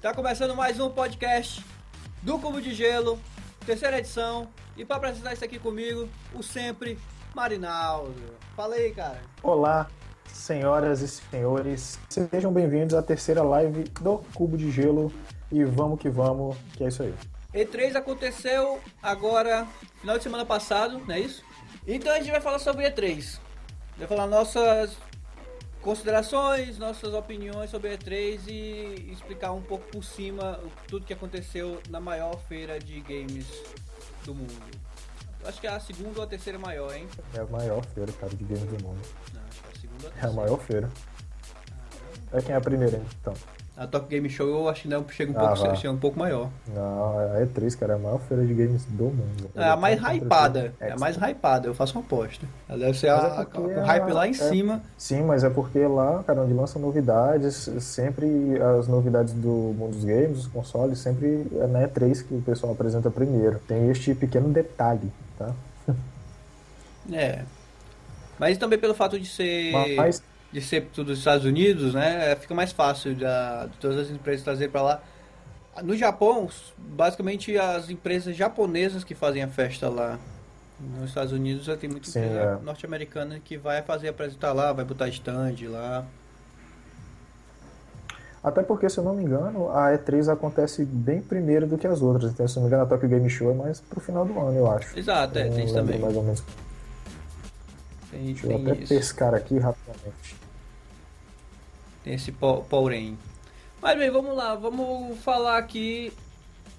Tá 0.00 0.14
começando 0.14 0.54
mais 0.54 0.78
um 0.78 0.88
podcast 0.88 1.60
do 2.22 2.38
Cubo 2.38 2.62
de 2.62 2.72
Gelo, 2.72 3.18
terceira 3.66 3.98
edição. 3.98 4.46
E 4.76 4.84
para 4.84 4.98
apresentar 4.98 5.32
isso 5.32 5.44
aqui 5.44 5.58
comigo, 5.58 6.08
o 6.32 6.40
sempre 6.40 6.96
Marinaldo. 7.34 8.14
Fala 8.54 8.76
aí, 8.76 8.94
cara. 8.94 9.20
Olá, 9.42 9.90
senhoras 10.32 11.00
e 11.00 11.08
senhores. 11.08 11.98
Sejam 12.08 12.52
bem-vindos 12.52 12.94
à 12.94 13.02
terceira 13.02 13.42
live 13.42 13.82
do 14.00 14.18
Cubo 14.34 14.56
de 14.56 14.70
Gelo. 14.70 15.12
E 15.50 15.64
vamos 15.64 15.98
que 15.98 16.08
vamos, 16.08 16.56
que 16.74 16.84
é 16.84 16.88
isso 16.88 17.02
aí. 17.02 17.14
E3 17.52 17.96
aconteceu 17.96 18.80
agora, 19.02 19.66
final 20.00 20.16
de 20.16 20.22
semana 20.22 20.46
passado, 20.46 21.00
não 21.08 21.14
é 21.16 21.18
isso? 21.18 21.42
Então 21.84 22.12
a 22.12 22.18
gente 22.18 22.30
vai 22.30 22.40
falar 22.40 22.60
sobre 22.60 22.88
E3. 22.88 23.40
Vai 23.96 24.06
falar 24.06 24.28
nossas 24.28 24.96
considerações, 25.82 26.78
nossas 26.78 27.14
opiniões 27.14 27.70
sobre 27.70 27.96
E3 27.96 28.40
e 28.48 29.10
explicar 29.12 29.52
um 29.52 29.62
pouco 29.62 29.86
por 29.90 30.04
cima 30.04 30.58
tudo 30.88 31.04
que 31.06 31.12
aconteceu 31.12 31.80
na 31.88 32.00
maior 32.00 32.38
feira 32.48 32.78
de 32.78 33.00
games 33.00 33.46
do 34.24 34.34
mundo. 34.34 34.78
Acho 35.44 35.60
que 35.60 35.66
é 35.66 35.70
a 35.70 35.80
segunda 35.80 36.18
ou 36.18 36.24
a 36.24 36.26
terceira 36.26 36.58
maior, 36.58 36.94
hein? 36.94 37.06
É 37.34 37.40
a 37.40 37.46
maior 37.46 37.84
feira, 37.86 38.12
cara, 38.12 38.34
de 38.34 38.44
games 38.44 38.64
do 38.64 38.84
mundo. 38.84 39.00
Não, 39.32 39.40
acho 39.48 39.60
que 39.62 39.66
é 39.66 39.70
a 39.70 39.80
segunda 39.80 40.04
ou 40.04 40.08
a 40.08 40.10
É 40.10 40.10
a 40.10 40.12
terceira. 40.12 40.32
maior 40.32 40.58
feira. 40.60 40.90
É 42.32 42.42
quem 42.42 42.54
é 42.54 42.58
a 42.58 42.60
primeira, 42.60 43.02
então. 43.20 43.34
A 43.78 43.86
Top 43.86 44.08
Game 44.08 44.28
Show 44.28 44.48
eu 44.48 44.68
acho 44.68 44.82
que 44.82 44.92
ainda 44.92 45.08
chega 45.12 45.30
um, 45.30 45.36
Ah, 45.36 45.54
pouco, 45.54 45.76
chega 45.76 45.92
um 45.94 45.98
pouco 45.98 46.18
maior. 46.18 46.50
Não, 46.74 47.16
a 47.16 47.40
E3, 47.46 47.78
cara, 47.78 47.92
é 47.92 47.96
a 47.96 47.98
maior 47.98 48.18
feira 48.18 48.44
de 48.44 48.52
games 48.52 48.84
do 48.86 49.04
mundo. 49.04 49.48
É 49.54 49.68
a 49.68 49.76
mais 49.76 50.00
tá 50.00 50.12
hypada. 50.16 50.74
É 50.80 50.90
a 50.90 50.96
mais 50.96 51.16
hypada, 51.16 51.68
eu 51.68 51.74
faço 51.74 51.96
uma 51.96 52.04
aposta. 52.04 52.44
Ela 52.68 52.78
deve 52.86 52.98
ser 52.98 53.08
a, 53.08 53.46
é 53.70 53.80
a- 53.80 53.84
hype 53.84 54.10
lá 54.12 54.26
em 54.26 54.32
é- 54.32 54.34
cima. 54.34 54.82
Sim, 54.96 55.22
mas 55.22 55.44
é 55.44 55.50
porque 55.50 55.78
lá, 55.86 56.24
cara, 56.24 56.42
onde 56.42 56.52
lançam 56.52 56.82
novidades, 56.82 57.70
sempre 57.80 58.26
as 58.78 58.88
novidades 58.88 59.32
do 59.32 59.72
mundo 59.78 59.92
dos 59.92 60.04
games, 60.04 60.38
os 60.40 60.46
consoles, 60.48 60.98
sempre 60.98 61.46
é 61.54 61.66
na 61.68 61.86
E3 61.86 62.26
que 62.26 62.34
o 62.34 62.42
pessoal 62.42 62.72
apresenta 62.72 63.12
primeiro. 63.12 63.60
Tem 63.68 63.90
este 63.90 64.12
pequeno 64.12 64.48
detalhe, 64.48 65.12
tá? 65.38 65.54
É. 67.12 67.44
Mas 68.40 68.58
também 68.58 68.78
pelo 68.78 68.94
fato 68.94 69.18
de 69.18 69.26
ser 69.26 69.72
Mas, 69.96 70.20
de 70.52 70.60
ser 70.60 70.86
tudo 70.92 71.08
dos 71.08 71.18
Estados 71.18 71.44
Unidos, 71.44 71.94
né? 71.94 72.34
Fica 72.36 72.54
mais 72.54 72.72
fácil 72.72 73.14
da, 73.14 73.66
de 73.66 73.76
todas 73.78 73.98
as 73.98 74.10
empresas 74.10 74.42
trazer 74.42 74.70
para 74.70 74.82
lá. 74.82 75.02
No 75.82 75.96
Japão, 75.96 76.48
basicamente 76.76 77.56
as 77.56 77.88
empresas 77.90 78.36
japonesas 78.36 79.04
que 79.04 79.14
fazem 79.14 79.42
a 79.42 79.48
festa 79.48 79.88
lá. 79.88 80.18
Nos 80.80 81.10
Estados 81.10 81.32
Unidos 81.32 81.64
já 81.64 81.76
tem 81.76 81.90
muita 81.90 82.08
Sim, 82.08 82.20
empresa 82.20 82.40
é. 82.60 82.64
norte-americana 82.64 83.40
que 83.44 83.56
vai 83.56 83.82
fazer 83.82 84.08
apresentar 84.08 84.52
lá, 84.52 84.72
vai 84.72 84.84
botar 84.84 85.08
stand 85.08 85.54
lá. 85.68 86.04
até 88.42 88.62
porque, 88.62 88.88
se 88.88 88.98
eu 88.98 89.04
não 89.04 89.14
me 89.14 89.24
engano, 89.24 89.70
a 89.70 89.92
E3 89.92 90.32
acontece 90.32 90.84
bem 90.84 91.20
primeiro 91.20 91.66
do 91.66 91.76
que 91.76 91.86
as 91.86 92.00
outras. 92.00 92.30
Então, 92.32 92.46
se 92.46 92.56
eu 92.56 92.62
não 92.62 92.68
me 92.68 92.74
engano, 92.74 92.84
a 92.84 92.86
Tokyo 92.86 93.08
Game 93.08 93.28
Show 93.28 93.50
é 93.50 93.54
mais 93.54 93.80
pro 93.80 94.00
final 94.00 94.24
do 94.24 94.38
ano, 94.38 94.56
eu 94.56 94.70
acho. 94.70 94.96
Exato, 94.96 95.38
é, 95.38 95.48
tem 95.48 95.64
isso 95.64 95.74
também. 95.74 95.98
mais 95.98 96.16
ou 96.16 96.22
menos. 96.22 96.44
Tem, 98.10 98.30
eu 98.30 98.36
tem 98.36 98.62
até 98.72 98.80
isso. 98.80 98.88
pescar 98.94 99.34
aqui 99.34 99.58
rapidamente. 99.58 100.36
Tem 102.04 102.14
esse 102.14 102.32
po- 102.32 102.64
porém. 102.68 103.18
Mas 103.80 103.98
bem, 103.98 104.10
vamos 104.10 104.34
lá, 104.36 104.54
vamos 104.54 105.18
falar 105.20 105.58
aqui 105.58 106.12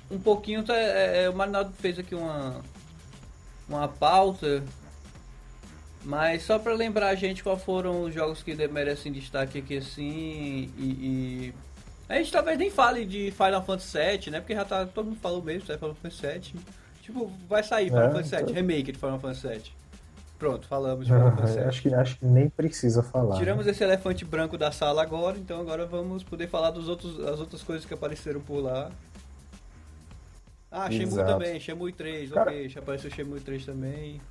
um 0.09 0.19
pouquinho. 0.19 0.63
tá, 0.63 0.75
é, 0.75 1.23
é, 1.25 1.29
o 1.29 1.33
Marinaldo 1.35 1.71
fez 1.73 1.99
aqui 1.99 2.15
uma, 2.15 2.61
uma 3.67 3.87
pauta, 3.87 4.63
mas 6.03 6.43
só 6.43 6.57
para 6.57 6.73
lembrar 6.73 7.09
a 7.09 7.15
gente 7.15 7.43
quais 7.43 7.61
foram 7.63 8.03
os 8.03 8.13
jogos 8.13 8.41
que 8.41 8.55
merecem 8.67 9.11
destaque 9.11 9.59
aqui 9.59 9.77
assim. 9.77 10.71
E, 10.77 10.83
e- 10.83 11.53
a 12.07 12.15
gente 12.15 12.31
talvez 12.31 12.57
nem 12.57 12.71
fale 12.71 13.05
de 13.05 13.29
Final 13.31 13.63
Fantasy 13.63 13.97
VII, 13.97 14.31
né? 14.31 14.39
Porque 14.39 14.55
já 14.55 14.65
tá, 14.65 14.83
todo 14.85 15.05
mundo 15.05 15.19
falou 15.21 15.43
mesmo, 15.43 15.67
tá? 15.67 15.77
Final 15.77 15.93
Fantasy 15.95 16.21
VII. 16.27 16.59
Tipo, 17.03 17.31
vai 17.47 17.63
sair 17.63 17.89
Final 17.89 18.05
É, 18.05 18.11
Fantasy 18.11 18.29
VII, 18.31 18.41
então. 18.41 18.53
remake 18.55 18.91
de 18.91 18.97
Final 18.97 19.19
Fantasy 19.19 19.47
VII. 19.47 19.71
Pronto, 20.39 20.65
falamos 20.67 21.05
de 21.05 21.11
Final 21.11 21.31
Fantasy 21.31 21.55
VII. 21.55 21.63
acho, 21.65 21.81
que, 21.81 21.93
acho 21.93 22.17
que 22.17 22.25
nem 22.25 22.49
precisa 22.49 23.03
falar. 23.03 23.37
Tiramos 23.37 23.65
né? 23.65 23.73
esse 23.73 23.83
elefante 23.83 24.23
branco 24.23 24.57
da 24.57 24.71
sala 24.71 25.03
agora, 25.03 25.37
então 25.37 25.59
agora 25.59 25.85
vamos 25.85 26.23
poder 26.23 26.47
falar 26.47 26.71
dos 26.71 26.87
outros, 26.87 27.17
das 27.17 27.41
outras 27.41 27.61
coisas 27.61 27.85
que 27.85 27.93
apareceram 27.93 28.39
por 28.39 28.63
lá. 28.63 28.89
Ah, 30.71 30.89
Shenmue 30.89 31.03
Exato. 31.03 31.31
também, 31.33 31.59
Shenmue 31.59 31.91
3, 31.91 32.31
Cara- 32.31 32.51
ok, 32.51 32.69
já 32.69 32.79
apareceu 32.79 33.11
Shenmue 33.11 33.41
3 33.41 33.65
também. 33.65 34.21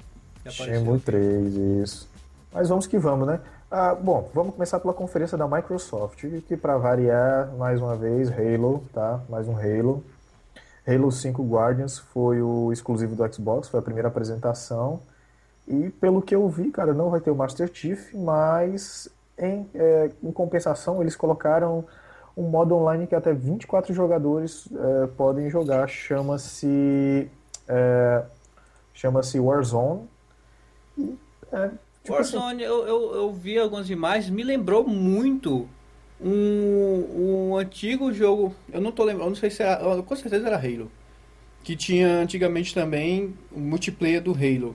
Shenmue 0.48 0.98
3, 0.98 1.54
isso. 1.82 2.08
Mas 2.50 2.70
vamos 2.70 2.86
que 2.86 2.96
vamos, 2.98 3.26
né? 3.26 3.40
Ah, 3.70 3.94
bom, 3.94 4.30
vamos 4.32 4.54
começar 4.54 4.80
pela 4.80 4.94
conferência 4.94 5.36
da 5.36 5.46
Microsoft, 5.46 6.24
que 6.46 6.56
para 6.56 6.78
variar, 6.78 7.52
mais 7.58 7.82
uma 7.82 7.94
vez, 7.94 8.30
Halo, 8.32 8.82
tá? 8.94 9.20
Mais 9.28 9.46
um 9.46 9.54
Halo. 9.54 10.02
Halo 10.86 11.12
5 11.12 11.42
Guardians 11.44 11.98
foi 11.98 12.40
o 12.40 12.72
exclusivo 12.72 13.14
do 13.14 13.34
Xbox, 13.34 13.68
foi 13.68 13.80
a 13.80 13.82
primeira 13.82 14.08
apresentação. 14.08 15.00
E 15.68 15.90
pelo 15.90 16.22
que 16.22 16.34
eu 16.34 16.48
vi, 16.48 16.70
cara, 16.70 16.94
não 16.94 17.10
vai 17.10 17.20
ter 17.20 17.30
o 17.30 17.36
Master 17.36 17.70
Chief, 17.72 18.14
mas 18.14 19.08
em, 19.38 19.68
é, 19.74 20.10
em 20.22 20.32
compensação 20.32 21.00
eles 21.02 21.14
colocaram 21.14 21.84
um 22.36 22.44
modo 22.44 22.74
online 22.74 23.06
que 23.06 23.14
até 23.14 23.34
24 23.34 23.92
jogadores 23.92 24.68
é, 24.72 25.06
podem 25.08 25.50
jogar. 25.50 25.88
Chama-se 25.88 27.30
é, 27.68 28.24
chama-se 28.94 29.38
Warzone. 29.38 30.08
E, 30.96 31.16
é, 31.52 31.70
tipo 32.02 32.16
assim, 32.16 32.36
Warzone, 32.36 32.62
eu, 32.62 32.86
eu, 32.86 33.14
eu 33.14 33.32
vi 33.32 33.58
algumas 33.58 33.90
imagens, 33.90 34.30
me 34.30 34.42
lembrou 34.42 34.86
muito 34.86 35.68
um, 36.20 37.50
um 37.50 37.56
antigo 37.56 38.12
jogo, 38.12 38.54
eu 38.72 38.80
não 38.80 38.90
tô 38.90 39.04
lembrando, 39.04 39.28
não 39.28 39.36
sei 39.36 39.50
se 39.50 39.62
era, 39.62 40.02
com 40.02 40.16
certeza 40.16 40.46
era 40.46 40.56
Halo. 40.56 40.90
Que 41.62 41.76
tinha 41.76 42.08
antigamente 42.20 42.74
também 42.74 43.34
o 43.52 43.60
multiplayer 43.60 44.22
do 44.22 44.32
Halo. 44.32 44.74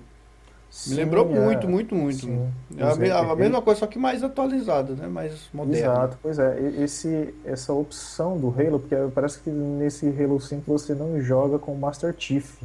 Me 0.85 0.95
sim, 0.95 0.95
lembrou 0.95 1.25
é, 1.31 1.39
muito, 1.39 1.67
muito, 1.67 1.95
muito. 1.95 2.25
sim. 2.25 2.51
É 2.77 2.83
a, 2.83 2.95
me- 2.95 3.11
a 3.11 3.35
mesma 3.35 3.61
coisa, 3.61 3.79
só 3.81 3.87
que 3.87 3.97
mais 3.99 4.23
atualizada, 4.23 4.93
né? 4.95 5.07
Mais 5.07 5.49
moderna. 5.53 5.77
Exato, 5.93 6.17
pois 6.21 6.37
é. 6.39 6.59
Esse, 6.83 7.33
essa 7.45 7.71
opção 7.73 8.37
do 8.37 8.49
Halo, 8.49 8.79
porque 8.79 8.95
parece 9.15 9.39
que 9.39 9.49
nesse 9.49 10.07
Halo 10.07 10.39
5 10.41 10.63
você 10.71 10.93
não 10.93 11.21
joga 11.21 11.57
com 11.57 11.73
o 11.73 11.79
Master 11.79 12.13
Chief. 12.17 12.61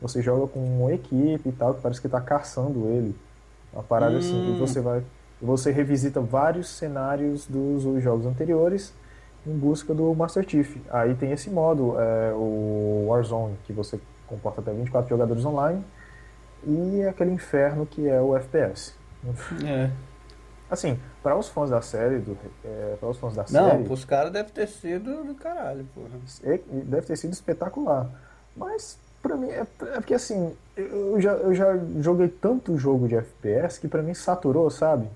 Você 0.00 0.22
joga 0.22 0.46
com 0.46 0.60
uma 0.60 0.92
equipe 0.92 1.48
e 1.48 1.52
tal, 1.52 1.74
que 1.74 1.80
parece 1.82 2.00
que 2.00 2.08
tá 2.08 2.20
caçando 2.20 2.86
ele. 2.88 3.16
Uma 3.72 3.82
parada 3.82 4.18
assim. 4.18 4.36
Hum. 4.36 4.52
E 4.54 4.54
você 4.54 4.80
vai. 4.80 5.02
Você 5.40 5.70
revisita 5.72 6.20
vários 6.20 6.68
cenários 6.68 7.46
dos 7.46 7.82
jogos 8.02 8.26
anteriores 8.26 8.92
em 9.46 9.56
busca 9.56 9.94
do 9.94 10.14
Master 10.14 10.48
Chief. 10.48 10.76
Aí 10.90 11.14
tem 11.14 11.32
esse 11.32 11.50
modo, 11.50 11.94
é, 12.00 12.32
o 12.34 13.06
Warzone, 13.08 13.56
que 13.66 13.72
você 13.72 14.00
comporta 14.26 14.60
até 14.60 14.72
24 14.72 15.08
jogadores 15.08 15.44
online. 15.44 15.84
E 16.66 17.02
aquele 17.04 17.30
inferno 17.30 17.86
que 17.86 18.08
é 18.08 18.20
o 18.20 18.36
FPS. 18.36 18.94
É. 19.64 19.90
Assim, 20.68 20.98
para 21.22 21.36
os 21.36 21.48
fãs 21.48 21.70
da 21.70 21.80
série, 21.80 22.18
do, 22.18 22.36
é, 22.64 22.96
para 22.98 23.08
os 23.08 23.16
fãs 23.18 23.34
da 23.34 23.44
Não, 23.50 23.70
série, 23.70 23.84
pros 23.84 24.04
caras 24.04 24.32
deve 24.32 24.50
ter 24.50 24.66
sido 24.66 25.22
do 25.24 25.34
caralho, 25.34 25.86
porra. 25.94 26.10
deve 26.84 27.06
ter 27.06 27.16
sido 27.16 27.32
espetacular. 27.32 28.10
Mas 28.56 28.98
pra 29.22 29.36
mim 29.36 29.48
é, 29.48 29.60
é 29.60 29.94
porque 30.00 30.14
assim, 30.14 30.56
eu 30.76 31.20
já, 31.20 31.32
eu 31.32 31.54
já 31.54 31.76
joguei 32.00 32.28
tanto 32.28 32.76
jogo 32.76 33.06
de 33.06 33.14
FPS 33.16 33.78
que 33.80 33.86
pra 33.86 34.02
mim 34.02 34.14
saturou, 34.14 34.68
sabe? 34.70 35.08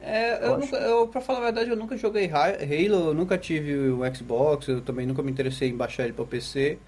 É, 0.00 0.44
eu, 0.46 0.50
Eu 0.50 0.58
nunca, 0.58 0.76
eu, 0.76 1.08
pra 1.08 1.20
falar 1.20 1.38
a 1.40 1.42
verdade, 1.44 1.70
eu 1.70 1.76
nunca 1.76 1.96
joguei 1.96 2.30
Halo, 2.30 3.08
eu 3.08 3.14
nunca 3.14 3.38
tive 3.38 3.88
o 3.90 4.14
Xbox, 4.14 4.68
eu 4.68 4.80
também 4.82 5.06
nunca 5.06 5.22
me 5.22 5.30
interessei 5.32 5.70
em 5.70 5.76
baixar 5.76 6.04
ele 6.04 6.12
pra 6.12 6.24
PC. 6.24 6.78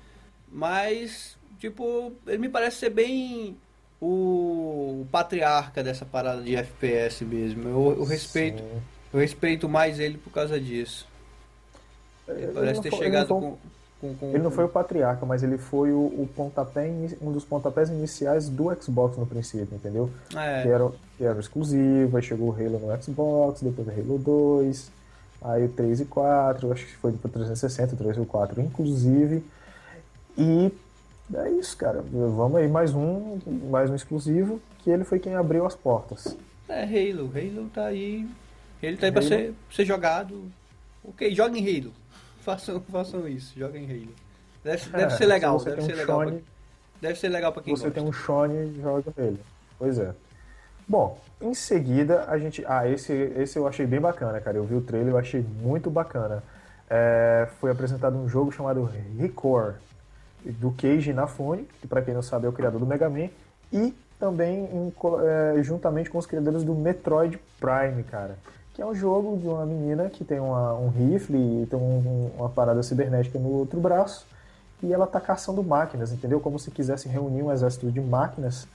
Mas, 0.52 1.37
tipo, 1.59 2.12
ele 2.26 2.38
me 2.38 2.49
parece 2.49 2.76
ser 2.79 2.91
bem 2.91 3.56
o, 4.00 5.00
o 5.02 5.06
patriarca 5.10 5.82
dessa 5.82 6.04
parada 6.04 6.43
de 6.43 6.54
FPS 6.56 7.25
mesmo. 7.25 7.69
Eu, 7.69 7.96
eu 7.98 8.04
respeito, 8.04 8.58
Sim. 8.62 8.82
eu 9.14 9.20
respeito 9.20 9.69
mais 9.69 9.98
ele 9.98 10.19
por 10.19 10.31
causa 10.32 10.58
disso. 10.60 11.06
Ele 12.28 12.43
Ele 12.43 12.52
parece 12.52 12.75
não 12.75 12.82
ter 12.82 12.90
foi- 12.90 12.98
ele 12.98 13.04
chegado 13.06 13.28
foi- 13.28 13.40
com, 13.40 13.56
com, 14.00 14.14
com- 14.16 14.28
Ele 14.31 14.43
não 14.43 14.50
foi 14.50 14.64
o 14.64 14.69
patriarca, 14.69 15.25
mas 15.25 15.43
ele 15.43 15.56
foi 15.58 15.93
o, 15.93 15.98
o 16.04 16.28
pontapé, 16.34 16.87
um 17.22 17.32
dos 17.32 17.44
pontapés 17.44 17.88
iniciais 17.88 18.48
do 18.48 18.75
Xbox 18.82 19.16
no 19.16 19.26
princípio, 19.26 19.69
entendeu? 19.75 20.10
Que 20.28 20.37
É, 20.38 20.66
era, 20.69 20.90
que 21.16 21.25
era 21.25 21.38
exclusivo, 21.40 22.16
aí 22.16 22.22
chegou 22.22 22.49
o 22.50 22.52
Halo 22.52 22.78
no 22.81 23.02
Xbox, 23.02 23.62
depois 23.62 23.88
o 23.88 23.90
Halo 23.90 24.19
2, 24.19 24.90
aí 25.42 25.64
o 25.64 25.69
3 25.69 26.00
e 26.00 26.04
4, 26.04 26.72
acho 26.72 26.84
que 26.87 26.96
foi 26.96 27.12
pro 27.12 27.31
360, 27.31 27.94
o 27.94 27.96
3 27.96 28.16
e 28.16 28.20
o 28.20 28.26
4 28.26 28.60
inclusive. 28.60 29.42
E 30.37 30.70
é 31.34 31.50
isso, 31.50 31.76
cara. 31.76 32.02
Vamos 32.11 32.56
aí, 32.56 32.69
mais 32.69 32.94
um, 32.94 33.38
mais 33.70 33.90
um 33.90 33.94
exclusivo, 33.94 34.61
que 34.78 34.90
ele 34.90 35.05
foi 35.05 35.19
quem 35.19 35.34
abriu 35.34 35.67
as 35.67 35.75
portas. 35.75 36.37
é 36.69 36.82
Halo. 36.84 37.31
Halo 37.34 37.69
tá 37.75 37.87
aí. 37.87 38.28
Ele 38.82 38.96
tá 38.96 39.06
aí 39.06 39.12
pra 39.12 39.20
Halo. 39.20 39.28
ser, 39.28 39.55
ser 39.73 39.84
jogado. 39.84 40.44
Ok, 41.05 41.34
joga 41.34 41.58
em 41.58 41.62
Halo. 41.81 41.93
Façam, 42.43 42.81
façam 42.81 43.26
isso, 43.26 43.58
joga 43.58 43.76
em 43.76 43.84
Halo. 43.90 44.14
Deve, 44.62 44.88
deve 44.90 45.02
É, 45.05 45.17
ser 45.17 45.26
legal, 45.26 45.58
deve 45.58 45.82
ser 45.82 45.94
um 45.94 45.96
legal. 45.96 46.20
Shone, 46.23 46.31
Pra, 46.38 46.40
deve 47.08 47.19
ser 47.19 47.28
legal 47.28 47.52
pra 47.52 47.62
quem 47.62 47.75
você 47.76 47.84
gosta. 47.84 48.00
tem 48.00 48.08
um 48.08 48.12
Shone, 48.12 48.81
joga 48.81 49.12
ele. 49.19 49.40
Pois 49.78 49.99
é. 49.99 50.14
Bom, 50.88 51.19
em 51.40 51.55
seguida 51.55 52.25
a 52.28 52.38
gente. 52.38 52.64
Ah, 52.67 52.88
esse, 52.88 53.12
esse 53.12 53.58
eu 53.58 53.67
achei 53.67 53.84
bem 53.84 54.00
bacana, 54.00 54.40
cara. 54.40 54.56
Eu 54.56 54.64
vi 54.64 54.76
o 54.76 54.81
trailer, 54.81 55.12
eu 55.14 55.19
achei 55.19 55.44
muito 55.61 55.90
bacana. 55.90 56.40
é, 56.88 57.49
foi 57.61 57.73
apresentado 57.73 58.17
um 58.17 58.28
jogo 58.28 58.52
chamado 58.52 58.88
Record, 59.19 59.75
do 60.52 60.70
Keiji 60.72 61.10
Inafune, 61.10 61.69
que 61.81 61.87
para 61.87 62.02
quem 62.02 62.14
não 62.14 62.22
sabe 62.22 62.46
é 62.46 62.48
o 62.48 62.52
criador 62.52 62.81
do 62.81 62.87
Mega 62.87 63.08
Man, 63.08 63.28
e 63.72 63.94
também 64.19 64.64
em, 64.64 64.93
é, 65.58 65.62
juntamente 65.62 66.10
com 66.10 66.19
os 66.19 66.26
criadores 66.26 66.62
do 66.62 66.75
Metroid 66.75 67.38
Prime, 67.60 68.02
cara. 68.04 68.38
Que 68.75 68.82
é 68.82 68.87
um 68.87 68.94
jogo 68.94 69.37
de 69.38 69.46
uma 69.46 69.64
menina 69.64 70.10
que 70.10 70.25
tem 70.25 70.38
uma, 70.38 70.75
um 70.75 70.88
rifle 70.88 71.62
e 71.62 71.66
tem 71.66 71.78
um, 71.78 72.31
uma 72.37 72.48
parada 72.48 72.82
cibernética 72.82 73.38
no 73.38 73.50
outro 73.50 73.81
braço 73.81 74.26
e 74.82 74.93
ela 74.93 75.06
tá 75.06 75.20
caçando 75.20 75.62
máquinas, 75.62 76.12
entendeu? 76.12 76.40
Como 76.40 76.58
se 76.58 76.70
quisesse 76.70 77.08
reunir 77.08 77.42
um 77.42 77.50
exército 77.52 77.90
de 77.90 78.00
máquinas 78.00 78.66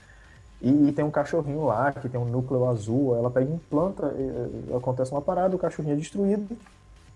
e, 0.61 0.89
e 0.89 0.91
tem 0.91 1.05
um 1.05 1.11
cachorrinho 1.11 1.65
lá 1.65 1.91
que 1.91 2.09
tem 2.09 2.19
um 2.19 2.25
núcleo 2.25 2.67
azul, 2.67 3.15
ela 3.15 3.29
pega 3.29 3.49
e 3.49 3.53
implanta, 3.53 4.13
e, 4.17 4.75
acontece 4.75 5.11
uma 5.11 5.21
parada, 5.21 5.55
o 5.55 5.59
cachorrinho 5.59 5.93
é 5.93 5.97
destruído 5.97 6.57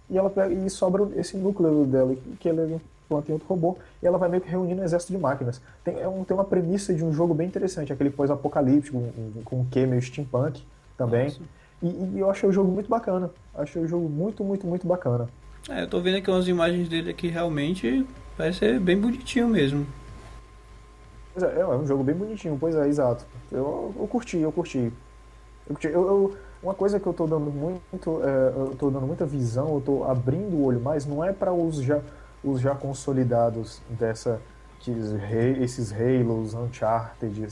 e 0.10 0.18
ela 0.18 0.30
pega, 0.30 0.54
e 0.54 0.70
sobra 0.70 1.08
esse 1.16 1.38
núcleo 1.38 1.86
dela 1.86 2.16
que 2.40 2.50
ele 2.50 2.80
planta 3.08 3.30
em 3.30 3.34
outro 3.34 3.48
robô, 3.48 3.78
e 4.02 4.08
ela 4.08 4.18
vai 4.18 4.30
meio 4.30 4.42
que 4.42 4.50
reunindo 4.50 4.82
um 4.82 4.84
exército 4.84 5.14
de 5.14 5.20
máquinas. 5.20 5.62
Tem, 5.84 6.00
é 6.00 6.08
um, 6.08 6.24
tem 6.24 6.36
uma 6.36 6.44
premissa 6.44 6.94
de 6.94 7.04
um 7.04 7.14
jogo 7.14 7.34
bem 7.34 7.48
interessante, 7.48 7.94
aquele 7.94 8.10
pós-apocalíptico, 8.10 9.00
com, 9.00 9.44
com 9.44 9.60
um 9.62 9.66
Q 9.66 9.86
meio 9.86 10.02
steampunk 10.02 10.64
também. 10.98 11.32
E, 11.82 11.88
e, 11.88 12.20
eu 12.20 12.30
achei 12.30 12.48
o 12.48 12.52
jogo 12.52 12.72
muito 12.72 12.90
bacana. 12.90 13.30
Achei 13.54 13.82
o 13.82 13.88
jogo 13.88 14.10
muito, 14.10 14.44
muito, 14.44 14.66
muito 14.66 14.88
bacana. 14.88 15.30
É, 15.70 15.84
eu 15.84 15.88
tô 15.88 16.00
vendo 16.00 16.18
aqui 16.18 16.30
umas 16.30 16.48
imagens 16.48 16.88
dele 16.88 17.10
aqui 17.10 17.28
realmente 17.28 18.06
parece 18.38 18.60
ser 18.60 18.80
bem 18.80 19.00
bonitinho 19.00 19.48
mesmo. 19.48 19.86
É, 21.42 21.60
é 21.60 21.68
um 21.68 21.86
jogo 21.86 22.04
bem 22.04 22.16
bonitinho, 22.16 22.58
pois 22.60 22.76
é, 22.76 22.88
exato. 22.88 23.26
Eu, 23.52 23.94
eu 23.98 24.08
curti, 24.08 24.38
eu 24.38 24.52
curti. 24.52 24.92
Eu 25.68 25.76
curti. 25.76 25.88
Eu, 25.88 26.08
eu, 26.08 26.38
uma 26.66 26.74
coisa 26.74 27.00
que 27.00 27.06
eu 27.06 27.14
tô 27.14 27.28
dando 27.28 27.52
muito, 27.52 28.22
é, 28.24 28.54
eu 28.58 28.76
tô 28.78 28.90
dando 28.90 29.06
muita 29.06 29.26
visão, 29.26 29.76
eu 29.76 29.82
tô 29.82 30.04
abrindo 30.04 30.56
o 30.56 30.64
olho 30.64 30.82
mais, 30.82 31.06
não 31.06 31.24
é 31.24 31.32
para 31.32 31.54
os 31.54 31.76
já 31.78 32.02
os 32.44 32.60
já 32.60 32.76
consolidados 32.76 33.82
dessa 33.90 34.40
que 34.80 34.92
esses 35.60 35.92
Halos, 35.92 36.54
Uncharted 36.54 37.48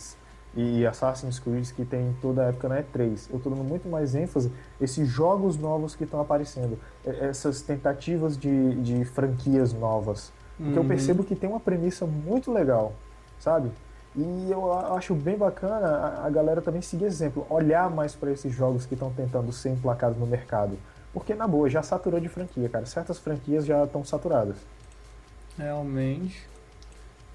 e 0.55 0.85
Assassin's 0.85 1.39
Creed 1.39 1.67
que 1.71 1.83
tem 1.83 2.15
toda 2.21 2.43
a 2.43 2.49
época 2.49 2.69
na 2.69 2.83
E3. 2.83 3.27
Eu 3.31 3.37
estou 3.37 3.51
dando 3.51 3.63
muito 3.63 3.89
mais 3.89 4.13
ênfase 4.13 4.51
esses 4.79 5.07
jogos 5.07 5.57
novos 5.57 5.95
que 5.95 6.03
estão 6.03 6.21
aparecendo, 6.21 6.77
essas 7.03 7.61
tentativas 7.61 8.37
de, 8.37 8.75
de 8.81 9.03
franquias 9.03 9.73
novas. 9.73 10.31
Porque 10.57 10.73
uhum. 10.73 10.83
eu 10.83 10.87
percebo 10.87 11.23
que 11.23 11.35
tem 11.35 11.49
uma 11.49 11.59
premissa 11.59 12.05
muito 12.05 12.51
legal, 12.51 12.93
sabe? 13.39 13.71
E 14.15 14.51
eu 14.51 14.71
acho 14.93 15.15
bem 15.15 15.35
bacana 15.35 16.21
a 16.23 16.29
galera 16.29 16.61
também 16.61 16.81
seguir 16.81 17.05
exemplo, 17.05 17.47
olhar 17.49 17.89
mais 17.89 18.13
para 18.15 18.31
esses 18.31 18.53
jogos 18.53 18.85
que 18.85 18.93
estão 18.93 19.11
tentando 19.11 19.51
ser 19.51 19.69
emplacados 19.69 20.17
no 20.17 20.27
mercado. 20.27 20.77
Porque, 21.11 21.33
na 21.33 21.47
boa, 21.47 21.69
já 21.69 21.81
saturou 21.81 22.19
de 22.19 22.27
franquia, 22.27 22.69
cara. 22.69 22.85
Certas 22.85 23.19
franquias 23.19 23.65
já 23.65 23.83
estão 23.83 24.03
saturadas. 24.03 24.57
Realmente. 25.57 26.47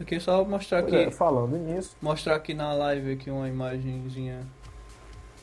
Aqui 0.01 0.21
só 0.21 0.45
mostrar 0.45 0.81
aqui. 0.81 0.95
É, 0.95 1.11
falando 1.11 1.57
nisso. 1.57 1.97
Mostrar 2.01 2.37
aqui 2.37 2.55
na 2.55 2.73
live 2.73 3.13
aqui 3.13 3.31
uma 3.31 3.49
imagenzinha 3.49 4.47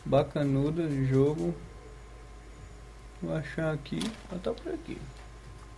bacanuda 0.05 0.83
do 0.83 1.05
jogo. 1.05 1.53
Vou 3.21 3.35
achar 3.35 3.73
aqui. 3.73 3.99
Tá 4.43 4.51
por 4.51 4.73
aqui. 4.73 4.97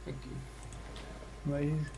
Aqui. 0.07 0.31
Mas. 1.45 1.96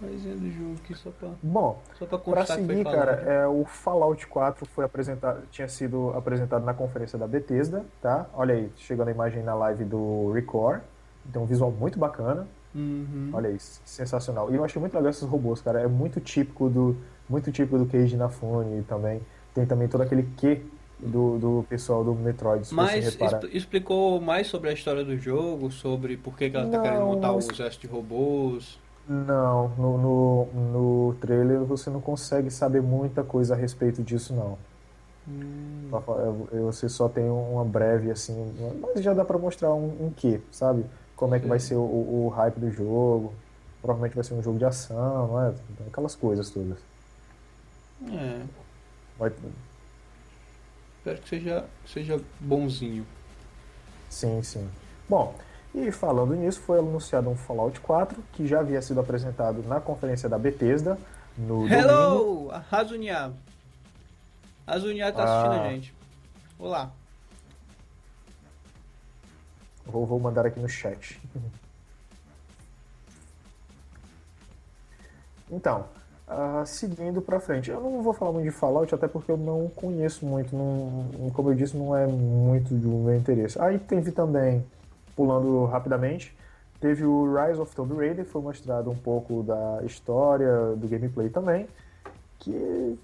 Mas 0.00 0.26
é 0.26 0.30
do 0.30 0.50
jogo 0.50 0.74
aqui 0.82 0.94
só 0.94 1.10
pra. 1.10 1.30
Bom, 1.42 1.80
só 1.98 2.04
pra, 2.04 2.18
pra 2.18 2.46
seguir, 2.46 2.84
cara, 2.84 3.12
é, 3.12 3.46
o 3.46 3.64
Fallout 3.64 4.26
4 4.26 4.66
foi 4.66 4.84
apresentado, 4.84 5.42
tinha 5.50 5.68
sido 5.68 6.10
apresentado 6.10 6.64
na 6.64 6.74
conferência 6.74 7.18
da 7.18 7.26
Bethesda, 7.26 7.84
tá? 8.02 8.26
Olha 8.34 8.54
aí, 8.54 8.70
chegando 8.76 9.08
a 9.08 9.10
imagem 9.10 9.42
na 9.42 9.54
live 9.54 9.84
do 9.84 10.32
Record. 10.32 10.80
Tem 11.32 11.40
um 11.40 11.46
visual 11.46 11.72
muito 11.72 11.98
bacana. 11.98 12.46
Uhum. 12.74 13.30
Olha 13.32 13.48
isso, 13.48 13.80
sensacional. 13.84 14.52
E 14.52 14.56
eu 14.56 14.64
achei 14.64 14.78
muito 14.78 14.94
legal 14.94 15.10
esses 15.10 15.26
robôs, 15.26 15.62
cara. 15.62 15.80
É 15.80 15.86
muito 15.86 16.20
típico 16.20 16.68
do 16.68 16.96
muito 17.28 17.50
típico 17.50 17.78
do 17.78 17.86
Keiji 17.86 18.14
Inafune 18.14 18.82
também. 18.82 19.20
Tem 19.54 19.66
também 19.66 19.88
todo 19.88 20.02
aquele 20.02 20.22
Q 20.36 20.62
do, 20.98 21.38
do 21.38 21.66
pessoal 21.68 22.04
do 22.04 22.14
Metroid. 22.14 22.68
Mas 22.72 23.16
explicou 23.52 24.20
mais 24.20 24.46
sobre 24.46 24.70
a 24.70 24.72
história 24.72 25.04
do 25.04 25.16
jogo, 25.16 25.70
sobre 25.70 26.16
por 26.16 26.36
que, 26.36 26.50
que 26.50 26.56
ela 26.56 26.66
está 26.66 26.80
querendo 26.80 27.06
montar 27.06 27.32
o 27.32 27.38
exército 27.38 27.86
de 27.86 27.92
robôs. 27.92 28.78
Não, 29.08 29.68
no, 29.76 29.98
no, 29.98 30.44
no 30.72 31.14
trailer 31.20 31.60
você 31.60 31.90
não 31.90 32.00
consegue 32.00 32.50
saber 32.50 32.82
muita 32.82 33.22
coisa 33.22 33.54
a 33.54 33.56
respeito 33.56 34.02
disso 34.02 34.34
não. 34.34 34.58
Hum. 35.28 35.88
Você 36.64 36.88
só 36.88 37.08
tem 37.08 37.28
uma 37.28 37.64
breve 37.64 38.10
assim, 38.10 38.54
mas 38.80 39.02
já 39.02 39.14
dá 39.14 39.24
para 39.24 39.38
mostrar 39.38 39.72
um, 39.72 40.06
um 40.06 40.12
quê, 40.14 40.40
sabe? 40.50 40.84
como 41.16 41.34
é 41.34 41.38
que 41.38 41.44
Sim. 41.44 41.48
vai 41.48 41.58
ser 41.58 41.74
o, 41.74 41.80
o, 41.80 42.28
hype 42.28 42.60
do 42.60 42.70
jogo. 42.70 43.34
Provavelmente 43.80 44.14
vai 44.14 44.24
ser 44.24 44.34
um 44.34 44.42
jogo 44.42 44.58
de 44.58 44.64
ação, 44.64 45.28
não 45.28 45.42
é? 45.42 45.54
Aquelas 45.88 46.14
coisas 46.14 46.50
todas. 46.50 46.78
É. 48.12 48.42
Vai... 49.18 49.32
Espero 50.98 51.18
que 51.22 51.28
seja, 51.28 51.64
seja 51.86 52.20
bonzinho. 52.40 53.06
Sim, 54.10 54.42
sim. 54.42 54.68
Bom, 55.08 55.34
e 55.76 55.92
falando 55.92 56.34
nisso, 56.34 56.60
foi 56.60 56.78
anunciado 56.78 57.28
um 57.28 57.36
Fallout 57.36 57.78
4 57.80 58.22
que 58.32 58.46
já 58.46 58.60
havia 58.60 58.80
sido 58.80 58.98
apresentado 58.98 59.62
na 59.62 59.78
conferência 59.78 60.28
da 60.28 60.38
Bethesda 60.38 60.98
no 61.36 61.68
Hello! 61.68 62.18
Domingo. 62.18 62.48
Razunia. 62.70 63.32
Razunia 64.66 65.12
tá 65.12 65.24
assistindo 65.24 65.52
ah. 65.52 65.62
a 65.62 65.68
gente. 65.70 65.94
Olá. 66.58 66.90
Vou, 69.84 70.06
vou 70.06 70.18
mandar 70.18 70.46
aqui 70.46 70.58
no 70.58 70.68
chat. 70.68 71.20
Então, 75.50 75.84
uh, 76.26 76.66
seguindo 76.66 77.22
para 77.22 77.38
frente, 77.38 77.70
eu 77.70 77.80
não 77.80 78.02
vou 78.02 78.12
falar 78.12 78.32
muito 78.32 78.46
de 78.46 78.50
Fallout, 78.50 78.92
até 78.94 79.06
porque 79.06 79.30
eu 79.30 79.36
não 79.36 79.68
conheço 79.68 80.26
muito, 80.26 80.56
não, 80.56 81.30
como 81.30 81.50
eu 81.50 81.54
disse, 81.54 81.76
não 81.76 81.96
é 81.96 82.06
muito 82.06 82.74
do 82.74 82.88
meu 82.88 83.16
interesse. 83.16 83.60
Aí 83.60 83.78
teve 83.78 84.10
também, 84.10 84.66
pulando 85.16 85.64
rapidamente, 85.64 86.36
teve 86.80 87.04
o 87.04 87.34
Rise 87.34 87.58
of 87.58 87.74
Tomb 87.74 87.94
Raider, 87.96 88.24
foi 88.24 88.42
mostrado 88.42 88.90
um 88.90 88.96
pouco 88.96 89.42
da 89.42 89.80
história, 89.84 90.76
do 90.76 90.86
gameplay 90.86 91.30
também, 91.30 91.66
que 92.38 92.98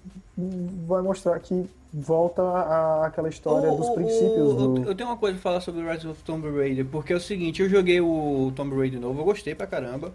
vai 0.87 1.01
mostrar 1.01 1.39
que 1.39 1.65
volta 1.91 2.41
àquela 3.03 3.29
história 3.29 3.71
oh, 3.71 3.75
dos 3.75 3.87
oh, 3.87 3.93
princípios 3.93 4.53
oh, 4.53 4.67
do... 4.67 4.89
Eu 4.89 4.95
tenho 4.95 5.09
uma 5.09 5.17
coisa 5.17 5.33
pra 5.33 5.41
falar 5.41 5.61
sobre 5.61 5.81
Rise 5.81 6.07
of 6.07 6.23
Tomb 6.23 6.49
Raider, 6.49 6.85
porque 6.85 7.13
é 7.13 7.15
o 7.15 7.19
seguinte, 7.19 7.61
eu 7.61 7.69
joguei 7.69 7.99
o 7.99 8.51
Tomb 8.55 8.75
Raider 8.75 8.99
novo, 8.99 9.19
eu 9.19 9.25
gostei 9.25 9.55
pra 9.55 9.67
caramba. 9.67 10.13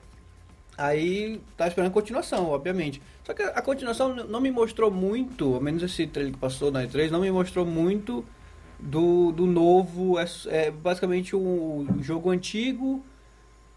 Aí 0.77 1.41
tá 1.57 1.67
esperando 1.67 1.91
continuação, 1.91 2.51
obviamente. 2.51 3.03
Só 3.25 3.35
que 3.35 3.43
a 3.43 3.61
continuação 3.61 4.15
não 4.15 4.41
me 4.41 4.49
mostrou 4.49 4.93
muito, 4.93 5.57
ao 5.57 5.61
menos 5.61 5.83
esse 5.83 6.07
trailer 6.07 6.33
que 6.33 6.39
passou 6.39 6.71
na 6.71 6.85
E3, 6.85 7.11
não 7.11 7.21
me 7.21 7.33
mostrou 7.33 7.67
muito 7.67 8.25
do, 8.79 9.33
do 9.33 9.47
novo. 9.47 10.19
É, 10.19 10.27
é 10.47 10.71
basicamente 10.71 11.35
um 11.35 11.87
jogo 12.03 12.31
antigo 12.31 13.05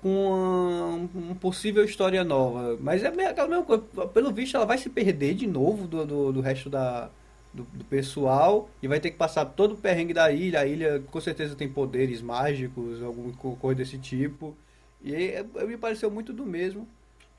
com 0.02 0.10
uma, 0.10 1.10
uma, 1.14 1.36
possível 1.36 1.86
história 1.86 2.24
nova. 2.24 2.78
Mas 2.82 3.04
é 3.04 3.08
aquela 3.08 3.48
mesma 3.48 3.64
coisa. 3.64 3.84
Pelo 4.14 4.32
visto, 4.32 4.58
ela 4.58 4.66
vai 4.66 4.78
se 4.78 4.90
perder 4.90 5.36
de 5.36 5.48
novo 5.48 5.88
do, 5.88 6.06
do, 6.06 6.34
do 6.34 6.42
resto 6.42 6.70
da, 6.70 7.10
do, 7.54 7.64
do, 7.64 7.86
pessoal 7.86 8.70
e 8.82 8.88
vai 8.88 9.00
ter 9.00 9.12
que 9.12 9.18
passar 9.18 9.46
todo 9.46 9.74
o 9.74 9.78
perrengue 9.78 10.14
da 10.14 10.32
ilha. 10.32 10.62
A 10.62 10.66
ilha 10.66 11.04
com 11.12 11.22
certeza 11.22 11.56
tem 11.56 11.70
poderes 11.70 12.22
mágicos, 12.22 13.02
alguma 13.04 13.32
coisa 13.56 13.78
desse 13.78 13.98
tipo. 13.98 14.56
E 15.04 15.14
é, 15.14 15.44
me 15.66 15.78
pareceu 15.78 16.10
muito 16.10 16.34
do 16.34 16.46
mesmo. 16.46 16.88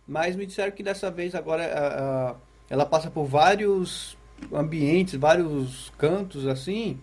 Mas 0.06 0.36
me 0.36 0.46
disseram 0.46 0.72
que 0.72 0.82
dessa 0.82 1.10
vez 1.10 1.34
agora 1.34 1.64
a, 1.64 2.30
a, 2.30 2.36
ela 2.70 2.86
passa 2.86 3.10
por 3.10 3.24
vários 3.24 4.16
ambientes, 4.52 5.14
vários 5.14 5.90
cantos 5.98 6.46
assim. 6.46 6.98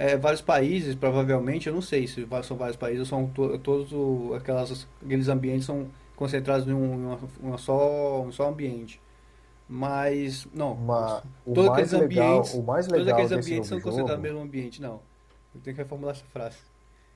É, 0.00 0.16
vários 0.16 0.40
países, 0.40 0.94
provavelmente, 0.94 1.66
eu 1.66 1.74
não 1.74 1.82
sei 1.82 2.06
se 2.06 2.24
são 2.44 2.56
vários 2.56 2.76
países 2.76 3.00
ou 3.00 3.04
são 3.04 3.28
to, 3.30 3.58
todos 3.58 3.92
o, 3.92 4.32
aquelas, 4.36 4.86
aqueles 5.04 5.26
ambientes 5.26 5.66
são 5.66 5.88
concentrados 6.14 6.68
em 6.68 6.72
um, 6.72 7.18
uma 7.40 7.58
só, 7.58 8.22
um 8.22 8.30
só 8.30 8.48
ambiente. 8.48 9.02
Mas, 9.68 10.46
não. 10.54 10.74
Uma, 10.74 11.24
todos 11.44 11.68
aqueles 11.70 11.90
legal, 11.90 12.28
ambientes, 12.28 12.54
o 12.54 12.62
mais 12.62 12.86
legal 12.86 13.06
todos 13.06 13.12
aqueles 13.12 13.44
ambientes 13.44 13.68
são 13.68 13.80
concentrados 13.80 14.16
no 14.18 14.22
mesmo 14.22 14.40
ambiente, 14.40 14.80
não. 14.80 15.00
Eu 15.52 15.60
tenho 15.64 15.74
que 15.74 15.82
reformular 15.82 16.14
essa 16.14 16.24
frase. 16.26 16.58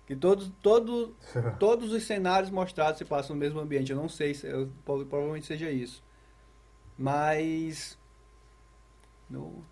Que 0.05 0.17
todos, 0.17 0.51
todo, 0.61 1.15
todos 1.61 1.93
os 1.93 2.03
cenários 2.03 2.51
mostrados 2.51 2.99
se 2.99 3.05
passam 3.05 3.37
no 3.37 3.41
mesmo 3.41 3.61
ambiente. 3.61 3.93
Eu 3.93 3.97
não 3.97 4.09
sei, 4.09 4.35
se, 4.35 4.49
eu, 4.49 4.69
provavelmente 4.85 5.47
seja 5.47 5.71
isso. 5.71 6.03
Mas. 6.99 7.97
No... 9.31 9.65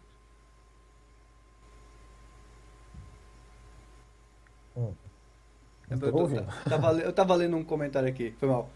Hum. 4.80 4.94
Eu, 5.90 5.98
eu, 5.98 6.36
eu, 6.36 6.46
tava, 6.68 6.92
eu 7.00 7.12
tava 7.12 7.34
lendo 7.34 7.56
um 7.56 7.64
comentário 7.64 8.08
aqui, 8.08 8.32
foi 8.38 8.48
mal. 8.48 8.70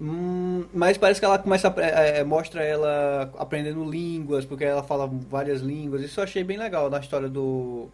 Hum, 0.00 0.66
mas 0.72 0.96
parece 0.96 1.20
que 1.20 1.26
ela 1.26 1.38
começa 1.38 1.68
a, 1.76 1.82
é, 1.82 2.24
mostra 2.24 2.62
ela 2.62 3.30
aprendendo 3.36 3.84
línguas, 3.84 4.44
porque 4.44 4.64
ela 4.64 4.82
fala 4.82 5.06
várias 5.06 5.60
línguas. 5.60 6.02
Isso 6.02 6.20
eu 6.20 6.24
achei 6.24 6.44
bem 6.44 6.56
legal 6.56 6.88
na 6.88 7.00
história 7.00 7.28
do 7.28 7.88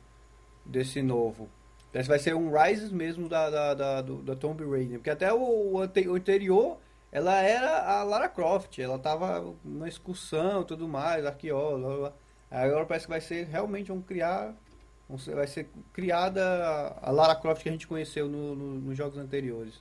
desse 0.65 1.03
novo. 1.03 1.49
Parece 1.93 2.09
que 2.09 2.11
vai 2.11 2.19
ser 2.19 2.35
um 2.35 2.53
Rises 2.53 2.93
mesmo 2.93 3.29
da, 3.29 3.49
da, 3.49 3.75
da, 3.75 4.03
do, 4.03 4.17
da 4.17 4.37
Tomb 4.37 4.63
Raider. 4.65 4.99
Porque 4.99 5.11
até 5.11 5.33
o, 5.33 5.81
ante, 5.81 6.07
o 6.07 6.15
anterior, 6.15 6.79
ela 7.11 7.41
era 7.41 7.91
a 7.91 8.03
Lara 8.03 8.29
Croft. 8.29 8.79
Ela 8.79 8.99
tava 8.99 9.55
numa 9.65 9.89
excursão 9.89 10.61
e 10.61 10.65
tudo 10.67 10.87
mais, 10.87 11.25
arqueóloga. 11.25 12.13
Agora 12.51 12.85
parece 12.85 13.07
que 13.07 13.11
vai 13.11 13.21
ser 13.21 13.47
realmente 13.47 13.89
vão 13.89 14.03
criar. 14.03 14.55
Vai 15.09 15.47
ser 15.47 15.71
criada 15.93 16.97
a 17.01 17.11
Lara 17.11 17.37
Croft 17.37 17.63
que 17.63 17.69
a 17.69 17.73
gente 17.73 17.87
conheceu 17.87 18.29
no, 18.29 18.57
no, 18.57 18.75
nos 18.75 18.97
jogos 18.97 19.17
anteriores. 19.17 19.81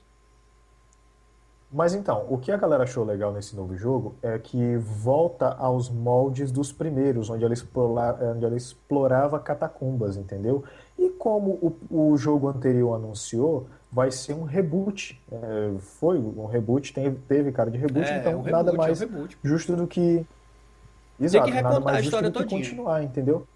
Mas 1.72 1.94
então, 1.94 2.24
o 2.28 2.38
que 2.38 2.52
a 2.52 2.56
galera 2.56 2.84
achou 2.84 3.04
legal 3.04 3.32
nesse 3.32 3.56
novo 3.56 3.76
jogo 3.76 4.14
é 4.22 4.38
que 4.38 4.76
volta 4.76 5.48
aos 5.48 5.90
moldes 5.90 6.52
dos 6.52 6.72
primeiros, 6.72 7.28
onde 7.28 7.44
ela, 7.44 7.52
explora, 7.52 8.32
onde 8.34 8.44
ela 8.44 8.56
explorava 8.56 9.38
catacumbas, 9.40 10.16
entendeu? 10.16 10.62
E 10.96 11.10
como 11.10 11.76
o, 11.90 12.12
o 12.12 12.16
jogo 12.16 12.48
anterior 12.48 12.94
anunciou, 12.94 13.66
vai 13.90 14.12
ser 14.12 14.34
um 14.34 14.44
reboot. 14.44 15.20
É, 15.30 15.72
foi 15.80 16.18
um 16.18 16.46
reboot, 16.46 16.94
tem, 16.94 17.12
teve 17.12 17.50
cara 17.50 17.70
de 17.70 17.78
reboot, 17.78 18.08
é, 18.08 18.18
então 18.18 18.32
é 18.32 18.36
um 18.36 18.42
nada 18.44 18.70
reboot, 18.70 18.76
mais 18.76 19.02
um 19.02 19.28
justo 19.42 19.74
do 19.74 19.88
que. 19.88 20.24
Exato, 21.18 21.46
tem 21.46 21.54
que 21.54 21.62
nada 21.62 21.80
mais 21.80 22.04
justo 22.04 22.22
do 22.22 22.30
que 22.30 22.38
todinha. 22.38 22.60
continuar, 22.62 23.02
entendeu? 23.02 23.46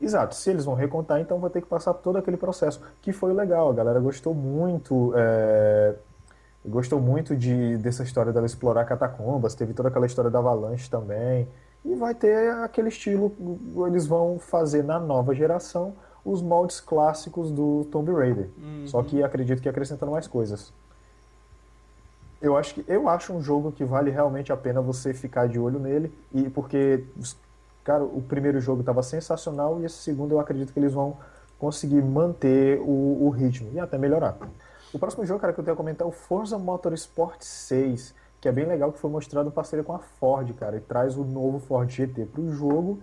Exato, 0.00 0.34
se 0.34 0.50
eles 0.50 0.64
vão 0.64 0.74
recontar, 0.74 1.20
então 1.20 1.38
vai 1.38 1.50
ter 1.50 1.60
que 1.60 1.66
passar 1.66 1.92
todo 1.94 2.18
aquele 2.18 2.36
processo, 2.36 2.80
que 3.02 3.12
foi 3.12 3.32
legal, 3.32 3.70
a 3.70 3.74
galera 3.74 3.98
gostou 3.98 4.32
muito. 4.32 5.12
É 5.16 5.94
gostou 6.68 7.00
muito 7.00 7.36
de, 7.36 7.76
dessa 7.78 8.02
história 8.02 8.32
dela 8.32 8.46
explorar 8.46 8.84
catacumbas, 8.84 9.54
teve 9.54 9.72
toda 9.72 9.88
aquela 9.88 10.06
história 10.06 10.30
da 10.30 10.38
Avalanche 10.38 10.90
também. 10.90 11.48
E 11.84 11.94
vai 11.94 12.14
ter 12.14 12.50
aquele 12.52 12.88
estilo, 12.88 13.32
eles 13.86 14.06
vão 14.06 14.38
fazer 14.38 14.82
na 14.82 14.98
nova 14.98 15.34
geração 15.34 15.94
os 16.24 16.42
moldes 16.42 16.80
clássicos 16.80 17.50
do 17.50 17.86
Tomb 17.90 18.12
Raider. 18.12 18.48
Uhum. 18.58 18.86
Só 18.86 19.02
que 19.02 19.22
acredito 19.22 19.62
que 19.62 19.68
acrescentando 19.68 20.12
mais 20.12 20.26
coisas. 20.26 20.72
Eu 22.42 22.56
acho 22.56 22.74
que 22.74 22.84
eu 22.86 23.08
acho 23.08 23.32
um 23.32 23.42
jogo 23.42 23.72
que 23.72 23.84
vale 23.84 24.10
realmente 24.10 24.52
a 24.52 24.56
pena 24.56 24.80
você 24.80 25.12
ficar 25.14 25.48
de 25.48 25.58
olho 25.58 25.78
nele 25.80 26.12
e 26.32 26.48
porque 26.48 27.04
cara, 27.88 28.04
o 28.04 28.20
primeiro 28.20 28.60
jogo 28.60 28.80
estava 28.80 29.02
sensacional 29.02 29.80
e 29.80 29.86
esse 29.86 29.96
segundo 29.96 30.32
eu 30.32 30.40
acredito 30.40 30.74
que 30.74 30.78
eles 30.78 30.92
vão 30.92 31.16
conseguir 31.58 32.02
manter 32.02 32.78
o, 32.80 33.24
o 33.24 33.30
ritmo 33.30 33.70
e 33.72 33.80
até 33.80 33.96
melhorar. 33.96 34.36
O 34.92 34.98
próximo 34.98 35.24
jogo, 35.24 35.40
cara, 35.40 35.54
que 35.54 35.60
eu 35.60 35.64
tenho 35.64 35.72
a 35.72 35.76
comentar 35.76 36.06
é 36.06 36.08
o 36.08 36.12
Forza 36.12 36.58
Motorsport 36.58 37.40
6, 37.40 38.14
que 38.42 38.46
é 38.46 38.52
bem 38.52 38.66
legal, 38.66 38.92
que 38.92 38.98
foi 38.98 39.10
mostrado 39.10 39.48
em 39.48 39.52
parceria 39.52 39.82
com 39.82 39.94
a 39.94 39.98
Ford, 39.98 40.52
cara, 40.52 40.76
e 40.76 40.80
traz 40.80 41.16
o 41.16 41.24
novo 41.24 41.58
Ford 41.58 41.88
GT 41.88 42.26
para 42.26 42.42
o 42.42 42.52
jogo 42.52 43.00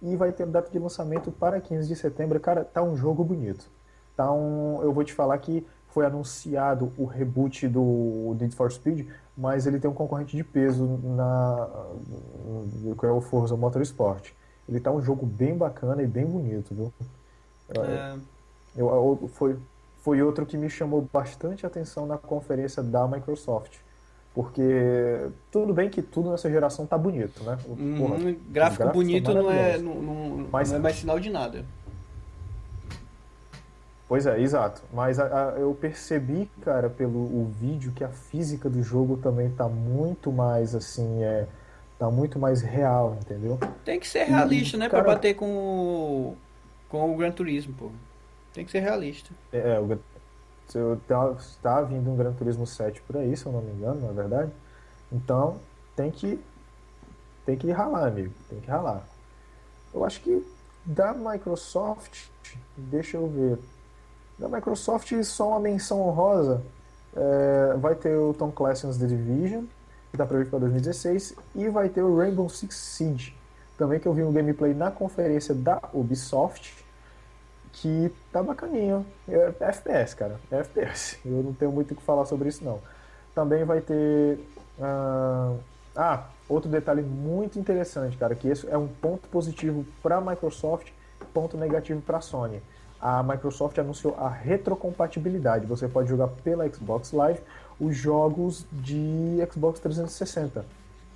e 0.00 0.14
vai 0.14 0.30
ter 0.30 0.46
data 0.46 0.70
de 0.70 0.78
lançamento 0.78 1.32
para 1.32 1.60
15 1.60 1.88
de 1.88 1.96
setembro. 1.96 2.38
Cara, 2.38 2.64
tá 2.64 2.80
um 2.80 2.96
jogo 2.96 3.24
bonito. 3.24 3.68
Tá 4.16 4.32
um, 4.32 4.80
eu 4.84 4.92
vou 4.92 5.02
te 5.02 5.12
falar 5.12 5.36
que 5.38 5.66
foi 5.88 6.06
anunciado 6.06 6.92
o 6.96 7.06
reboot 7.06 7.66
do 7.66 8.36
Need 8.38 8.54
for 8.54 8.70
Speed, 8.70 9.08
mas 9.38 9.68
ele 9.68 9.78
tem 9.78 9.88
um 9.88 9.94
concorrente 9.94 10.36
de 10.36 10.42
peso 10.42 10.98
na 11.04 11.68
que 12.98 13.06
é 13.06 13.10
o 13.10 13.20
Forza 13.20 13.56
Motorsport. 13.56 14.32
Ele 14.68 14.80
tá 14.80 14.90
um 14.90 15.00
jogo 15.00 15.24
bem 15.24 15.56
bacana 15.56 16.02
e 16.02 16.06
bem 16.06 16.26
bonito, 16.26 16.74
viu? 16.74 16.92
É... 17.70 18.16
Eu, 18.76 18.88
eu, 18.88 19.28
foi, 19.28 19.56
foi 20.02 20.20
outro 20.22 20.44
que 20.44 20.56
me 20.56 20.68
chamou 20.68 21.08
bastante 21.12 21.64
atenção 21.64 22.04
na 22.04 22.18
conferência 22.18 22.82
da 22.82 23.06
Microsoft. 23.06 23.78
Porque 24.34 25.30
tudo 25.50 25.72
bem 25.72 25.88
que 25.88 26.02
tudo 26.02 26.30
nessa 26.30 26.50
geração 26.50 26.84
tá 26.84 26.98
bonito, 26.98 27.42
né? 27.44 27.58
Uhum, 27.66 27.98
Porra, 27.98 28.36
gráfico 28.50 28.88
bonito 28.90 29.32
não 29.32 29.50
é, 29.50 29.78
não, 29.78 29.94
não, 29.94 30.48
Mas, 30.50 30.70
não 30.70 30.78
é 30.78 30.80
mais 30.80 30.96
sinal 30.96 31.18
de 31.18 31.30
nada. 31.30 31.64
Pois 34.08 34.26
é, 34.26 34.40
exato. 34.40 34.82
Mas 34.92 35.18
a, 35.18 35.50
a, 35.50 35.58
eu 35.58 35.74
percebi, 35.74 36.50
cara, 36.62 36.88
pelo 36.88 37.18
o 37.18 37.52
vídeo, 37.60 37.92
que 37.92 38.02
a 38.02 38.08
física 38.08 38.68
do 38.70 38.82
jogo 38.82 39.18
também 39.18 39.50
tá 39.50 39.68
muito 39.68 40.32
mais 40.32 40.74
assim, 40.74 41.22
é, 41.22 41.46
tá 41.98 42.10
muito 42.10 42.38
mais 42.38 42.62
real, 42.62 43.18
entendeu? 43.20 43.58
Tem 43.84 44.00
que 44.00 44.08
ser 44.08 44.24
realista, 44.24 44.76
e, 44.76 44.80
né? 44.80 44.88
Cara, 44.88 45.04
pra 45.04 45.14
bater 45.14 45.34
com 45.34 45.46
o, 45.46 46.36
com 46.88 47.12
o 47.12 47.16
Gran 47.16 47.30
Turismo, 47.30 47.74
pô. 47.74 47.90
Tem 48.54 48.64
que 48.64 48.70
ser 48.70 48.80
realista. 48.80 49.30
É, 49.52 49.74
é 49.74 49.80
o, 49.80 49.92
está 50.66 51.36
tá 51.62 51.82
vindo 51.82 52.10
um 52.10 52.16
Gran 52.16 52.32
Turismo 52.32 52.66
7 52.66 53.02
por 53.02 53.18
aí, 53.18 53.36
se 53.36 53.44
eu 53.44 53.52
não 53.52 53.60
me 53.60 53.72
engano, 53.72 54.00
na 54.00 54.08
é 54.08 54.12
verdade. 54.12 54.52
Então, 55.12 55.58
tem 55.94 56.10
que 56.10 56.40
tem 57.48 57.56
que 57.56 57.70
ralar, 57.70 58.08
amigo. 58.08 58.34
Tem 58.50 58.60
que 58.60 58.70
ralar. 58.70 59.02
Eu 59.94 60.04
acho 60.04 60.20
que 60.20 60.46
da 60.84 61.14
Microsoft, 61.14 62.26
deixa 62.76 63.16
eu 63.16 63.26
ver. 63.26 63.58
Da 64.38 64.48
Microsoft, 64.48 65.12
só 65.24 65.50
uma 65.50 65.60
menção 65.60 66.00
honrosa. 66.00 66.62
É, 67.16 67.76
vai 67.78 67.94
ter 67.94 68.16
o 68.16 68.32
Tom 68.32 68.50
Clancy's 68.50 68.96
The 68.96 69.06
Division, 69.06 69.64
que 70.10 70.14
está 70.14 70.24
previsto 70.24 70.50
para 70.50 70.60
2016, 70.60 71.34
e 71.54 71.68
vai 71.68 71.88
ter 71.88 72.02
o 72.02 72.16
Rainbow 72.16 72.48
Six 72.48 72.74
Siege, 72.74 73.34
também 73.76 73.98
que 73.98 74.06
eu 74.06 74.12
vi 74.12 74.22
um 74.22 74.32
gameplay 74.32 74.74
na 74.74 74.90
conferência 74.90 75.54
da 75.54 75.80
Ubisoft, 75.92 76.84
que 77.72 78.12
tá 78.32 78.42
bacaninho. 78.42 79.04
É, 79.28 79.54
é 79.60 79.64
FPS, 79.68 80.14
cara. 80.14 80.40
É 80.50 80.58
FPS. 80.58 81.18
Eu 81.26 81.42
não 81.42 81.52
tenho 81.52 81.70
muito 81.70 81.92
o 81.92 81.96
que 81.96 82.02
falar 82.02 82.24
sobre 82.24 82.48
isso, 82.48 82.64
não. 82.64 82.80
Também 83.34 83.64
vai 83.64 83.80
ter. 83.80 84.38
Uh... 84.78 85.58
Ah, 85.94 86.26
outro 86.48 86.70
detalhe 86.70 87.02
muito 87.02 87.58
interessante, 87.58 88.16
cara, 88.16 88.34
que 88.34 88.48
isso 88.48 88.68
é 88.70 88.78
um 88.78 88.86
ponto 88.86 89.28
positivo 89.28 89.84
para 90.00 90.16
a 90.16 90.20
Microsoft, 90.20 90.90
ponto 91.34 91.56
negativo 91.56 92.00
para 92.00 92.18
a 92.18 92.20
Sony. 92.20 92.62
A 93.00 93.22
Microsoft 93.22 93.78
anunciou 93.78 94.16
a 94.18 94.28
retrocompatibilidade. 94.28 95.66
Você 95.66 95.86
pode 95.86 96.08
jogar 96.08 96.28
pela 96.28 96.68
Xbox 96.68 97.12
Live 97.12 97.40
os 97.80 97.96
jogos 97.96 98.66
de 98.72 99.38
Xbox 99.52 99.80
360. 99.80 100.64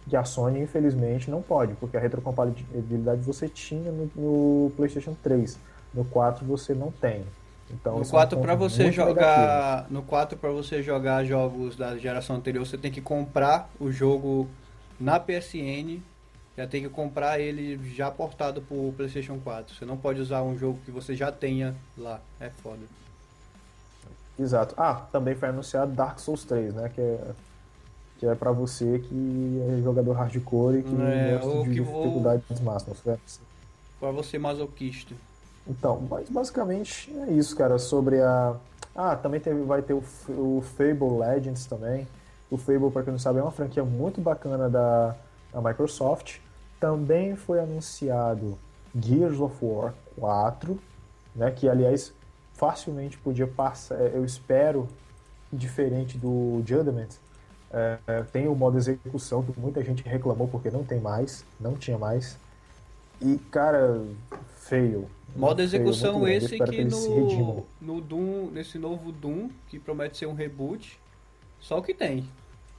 Que 0.08 0.16
a 0.16 0.24
Sony, 0.24 0.60
infelizmente, 0.60 1.30
não 1.30 1.42
pode, 1.42 1.74
porque 1.74 1.96
a 1.96 2.00
retrocompatibilidade 2.00 3.20
você 3.22 3.48
tinha 3.48 3.90
no, 3.90 4.10
no 4.16 4.70
PlayStation 4.70 5.16
3. 5.22 5.58
No 5.94 6.04
4 6.04 6.44
você 6.44 6.74
não 6.74 6.90
tem. 6.90 7.24
Então, 7.70 7.98
no 7.98 8.06
4 8.06 8.36
é 8.36 8.38
um 8.38 8.42
para 8.42 8.54
você 8.54 8.92
jogar, 8.92 9.76
negativo. 9.76 9.94
no 9.94 10.02
4 10.02 10.38
para 10.38 10.50
você 10.50 10.82
jogar 10.82 11.24
jogos 11.24 11.76
da 11.76 11.96
geração 11.96 12.36
anterior, 12.36 12.66
você 12.66 12.76
tem 12.76 12.90
que 12.90 13.00
comprar 13.00 13.70
o 13.80 13.90
jogo 13.90 14.48
na 15.00 15.18
PSN, 15.18 16.00
já 16.56 16.66
tem 16.66 16.82
que 16.82 16.88
comprar 16.88 17.40
ele 17.40 17.78
já 17.94 18.10
portado 18.10 18.60
pro 18.62 18.92
PlayStation 18.96 19.38
4. 19.38 19.74
Você 19.74 19.84
não 19.84 19.96
pode 19.96 20.20
usar 20.20 20.42
um 20.42 20.58
jogo 20.58 20.78
que 20.84 20.90
você 20.90 21.14
já 21.14 21.32
tenha 21.32 21.74
lá. 21.96 22.20
É 22.38 22.50
foda. 22.50 22.82
Exato. 24.38 24.74
Ah, 24.76 25.06
também 25.12 25.34
foi 25.34 25.48
anunciado 25.48 25.92
Dark 25.92 26.18
Souls 26.18 26.44
3, 26.44 26.74
né, 26.74 26.90
que 26.94 27.00
é 27.00 27.18
que 28.22 28.26
é 28.26 28.36
para 28.36 28.52
você 28.52 29.00
que 29.00 29.60
é 29.68 29.82
jogador 29.82 30.12
hardcore 30.12 30.78
e 30.78 30.82
que 30.84 30.94
é, 31.02 31.40
gosta 31.42 31.58
de 31.58 31.64
que 31.64 31.80
dificuldades 31.80 32.44
vou... 32.60 32.72
máximas. 32.72 33.00
Para 33.98 34.10
você 34.12 34.38
masoquista. 34.38 35.12
Então, 35.66 36.06
mas 36.08 36.28
basicamente 36.30 37.12
é 37.26 37.32
isso, 37.32 37.56
cara, 37.56 37.80
sobre 37.80 38.20
a... 38.20 38.54
Ah, 38.94 39.16
também 39.16 39.40
teve, 39.40 39.62
vai 39.64 39.82
ter 39.82 39.94
o, 39.94 40.04
o 40.28 40.62
Fable 40.76 41.18
Legends 41.18 41.66
também. 41.66 42.06
O 42.48 42.56
Fable, 42.56 42.92
para 42.92 43.02
quem 43.02 43.10
não 43.10 43.18
sabe, 43.18 43.40
é 43.40 43.42
uma 43.42 43.50
franquia 43.50 43.82
muito 43.82 44.20
bacana 44.20 44.70
da, 44.70 45.16
da 45.52 45.60
Microsoft. 45.60 46.38
Também 46.82 47.36
foi 47.36 47.60
anunciado 47.60 48.58
Gears 48.92 49.38
of 49.38 49.54
War 49.64 49.94
4, 50.18 50.76
né, 51.32 51.48
que 51.52 51.68
aliás 51.68 52.12
facilmente 52.54 53.16
podia 53.18 53.46
passar, 53.46 54.00
é, 54.00 54.10
eu 54.16 54.24
espero, 54.24 54.88
diferente 55.52 56.18
do 56.18 56.60
Judgment, 56.66 57.10
é, 57.70 57.98
é, 58.04 58.22
tem 58.24 58.48
o 58.48 58.54
modo 58.56 58.78
execução 58.78 59.44
que 59.44 59.56
muita 59.60 59.80
gente 59.84 60.02
reclamou 60.02 60.48
porque 60.48 60.72
não 60.72 60.82
tem 60.82 60.98
mais, 60.98 61.44
não 61.60 61.76
tinha 61.76 61.96
mais. 61.96 62.36
E, 63.20 63.38
cara, 63.52 64.02
feio, 64.56 65.08
Modo 65.36 65.62
execução 65.62 66.26
esse 66.26 66.58
que, 66.58 66.64
que 66.64 66.84
no, 66.84 67.64
no 67.80 68.00
Doom, 68.00 68.50
nesse 68.50 68.76
novo 68.76 69.12
Doom, 69.12 69.50
que 69.68 69.78
promete 69.78 70.18
ser 70.18 70.26
um 70.26 70.34
reboot, 70.34 70.98
só 71.60 71.78
o 71.78 71.82
que 71.82 71.94
tem. 71.94 72.28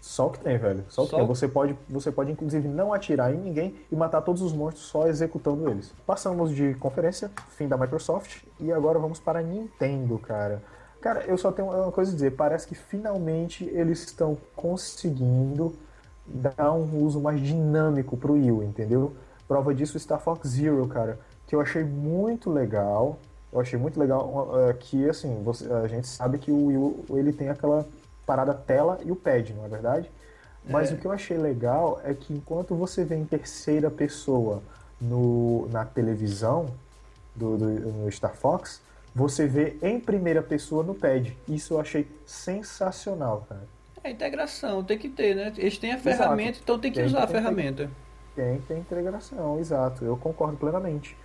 Só 0.05 0.27
o 0.27 0.29
que 0.31 0.39
tem, 0.39 0.57
velho. 0.57 0.83
Só 0.89 1.03
o 1.03 1.07
que 1.07 1.15
tem. 1.15 1.25
Você 1.25 1.47
pode, 1.47 1.77
você 1.89 2.11
pode, 2.11 2.31
inclusive, 2.31 2.67
não 2.67 2.93
atirar 2.93 3.33
em 3.33 3.37
ninguém 3.37 3.75
e 3.89 3.95
matar 3.95 4.21
todos 4.21 4.41
os 4.41 4.51
monstros 4.51 4.85
só 4.85 5.07
executando 5.07 5.69
eles. 5.69 5.93
Passamos 6.05 6.53
de 6.53 6.73
conferência, 6.75 7.31
fim 7.51 7.67
da 7.67 7.77
Microsoft, 7.77 8.43
e 8.59 8.71
agora 8.71 8.99
vamos 8.99 9.19
para 9.19 9.39
a 9.39 9.41
Nintendo, 9.41 10.19
cara. 10.19 10.61
Cara, 10.99 11.21
eu 11.25 11.37
só 11.37 11.51
tenho 11.51 11.69
uma 11.69 11.91
coisa 11.91 12.11
a 12.11 12.13
dizer. 12.13 12.31
Parece 12.31 12.67
que 12.67 12.75
finalmente 12.75 13.63
eles 13.73 14.03
estão 14.03 14.37
conseguindo 14.55 15.73
dar 16.25 16.73
um 16.73 17.03
uso 17.03 17.21
mais 17.21 17.39
dinâmico 17.39 18.17
pro 18.17 18.33
Wii, 18.33 18.65
entendeu? 18.65 19.13
Prova 19.47 19.73
disso 19.73 19.97
Star 19.97 20.19
Fox 20.19 20.49
Zero, 20.49 20.85
cara 20.87 21.17
que 21.53 21.55
eu 21.55 21.61
achei 21.61 21.83
muito 21.83 22.49
legal. 22.49 23.19
Eu 23.51 23.59
achei 23.59 23.77
muito 23.77 23.99
legal 23.99 24.49
uh, 24.49 24.73
que, 24.79 25.07
assim, 25.07 25.43
você, 25.43 25.71
a 25.71 25.87
gente 25.87 26.07
sabe 26.07 26.39
que 26.39 26.51
o 26.51 27.05
Wii 27.11 27.19
ele 27.19 27.31
tem 27.31 27.49
aquela 27.49 27.85
parada 28.25 28.53
tela 28.53 28.99
e 29.03 29.11
o 29.11 29.15
pad, 29.15 29.53
não 29.53 29.65
é 29.65 29.67
verdade? 29.67 30.11
Mas 30.65 30.91
é. 30.91 30.93
o 30.93 30.97
que 30.97 31.05
eu 31.05 31.11
achei 31.11 31.37
legal 31.37 32.01
é 32.03 32.13
que 32.13 32.33
enquanto 32.33 32.75
você 32.75 33.03
vê 33.03 33.15
em 33.15 33.25
terceira 33.25 33.91
pessoa 33.91 34.63
no, 34.99 35.67
na 35.69 35.83
televisão 35.83 36.67
do, 37.35 37.57
do, 37.57 37.65
no 37.65 38.11
Star 38.11 38.33
Fox, 38.33 38.81
você 39.13 39.45
vê 39.45 39.77
em 39.81 39.99
primeira 39.99 40.41
pessoa 40.41 40.83
no 40.83 40.95
pad. 40.95 41.37
Isso 41.47 41.73
eu 41.73 41.79
achei 41.79 42.07
sensacional, 42.25 43.45
cara. 43.47 43.67
É 44.03 44.11
integração, 44.11 44.83
tem 44.83 44.97
que 44.97 45.09
ter, 45.09 45.35
né? 45.35 45.53
Eles 45.57 45.77
têm 45.77 45.93
a 45.93 45.97
ferramenta, 45.97 46.51
exato. 46.51 46.63
então 46.63 46.79
tem 46.79 46.91
que 46.91 46.97
tem, 46.97 47.05
usar 47.05 47.19
tem, 47.19 47.25
a 47.25 47.27
ferramenta. 47.27 47.89
Tem 48.35 48.59
que 48.59 48.67
ter 48.67 48.77
integração, 48.77 49.59
exato. 49.59 50.03
Eu 50.03 50.17
concordo 50.17 50.57
plenamente. 50.57 51.15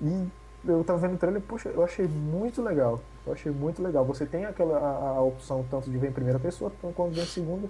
E 0.00 0.26
eu 0.66 0.84
tava 0.84 0.98
vendo 0.98 1.14
o 1.14 1.18
trailer, 1.18 1.40
poxa, 1.42 1.68
eu 1.68 1.82
achei 1.82 2.06
muito 2.06 2.62
legal. 2.62 3.00
Eu 3.26 3.32
achei 3.32 3.50
muito 3.50 3.82
legal. 3.82 4.04
Você 4.04 4.26
tem 4.26 4.44
aquela 4.44 4.78
a, 4.78 5.08
a 5.16 5.22
opção 5.22 5.64
tanto 5.70 5.90
de 5.90 5.98
ver 5.98 6.08
em 6.08 6.12
primeira 6.12 6.38
pessoa, 6.38 6.72
quanto 6.94 7.14
ver 7.14 7.22
em 7.22 7.26
segunda. 7.26 7.68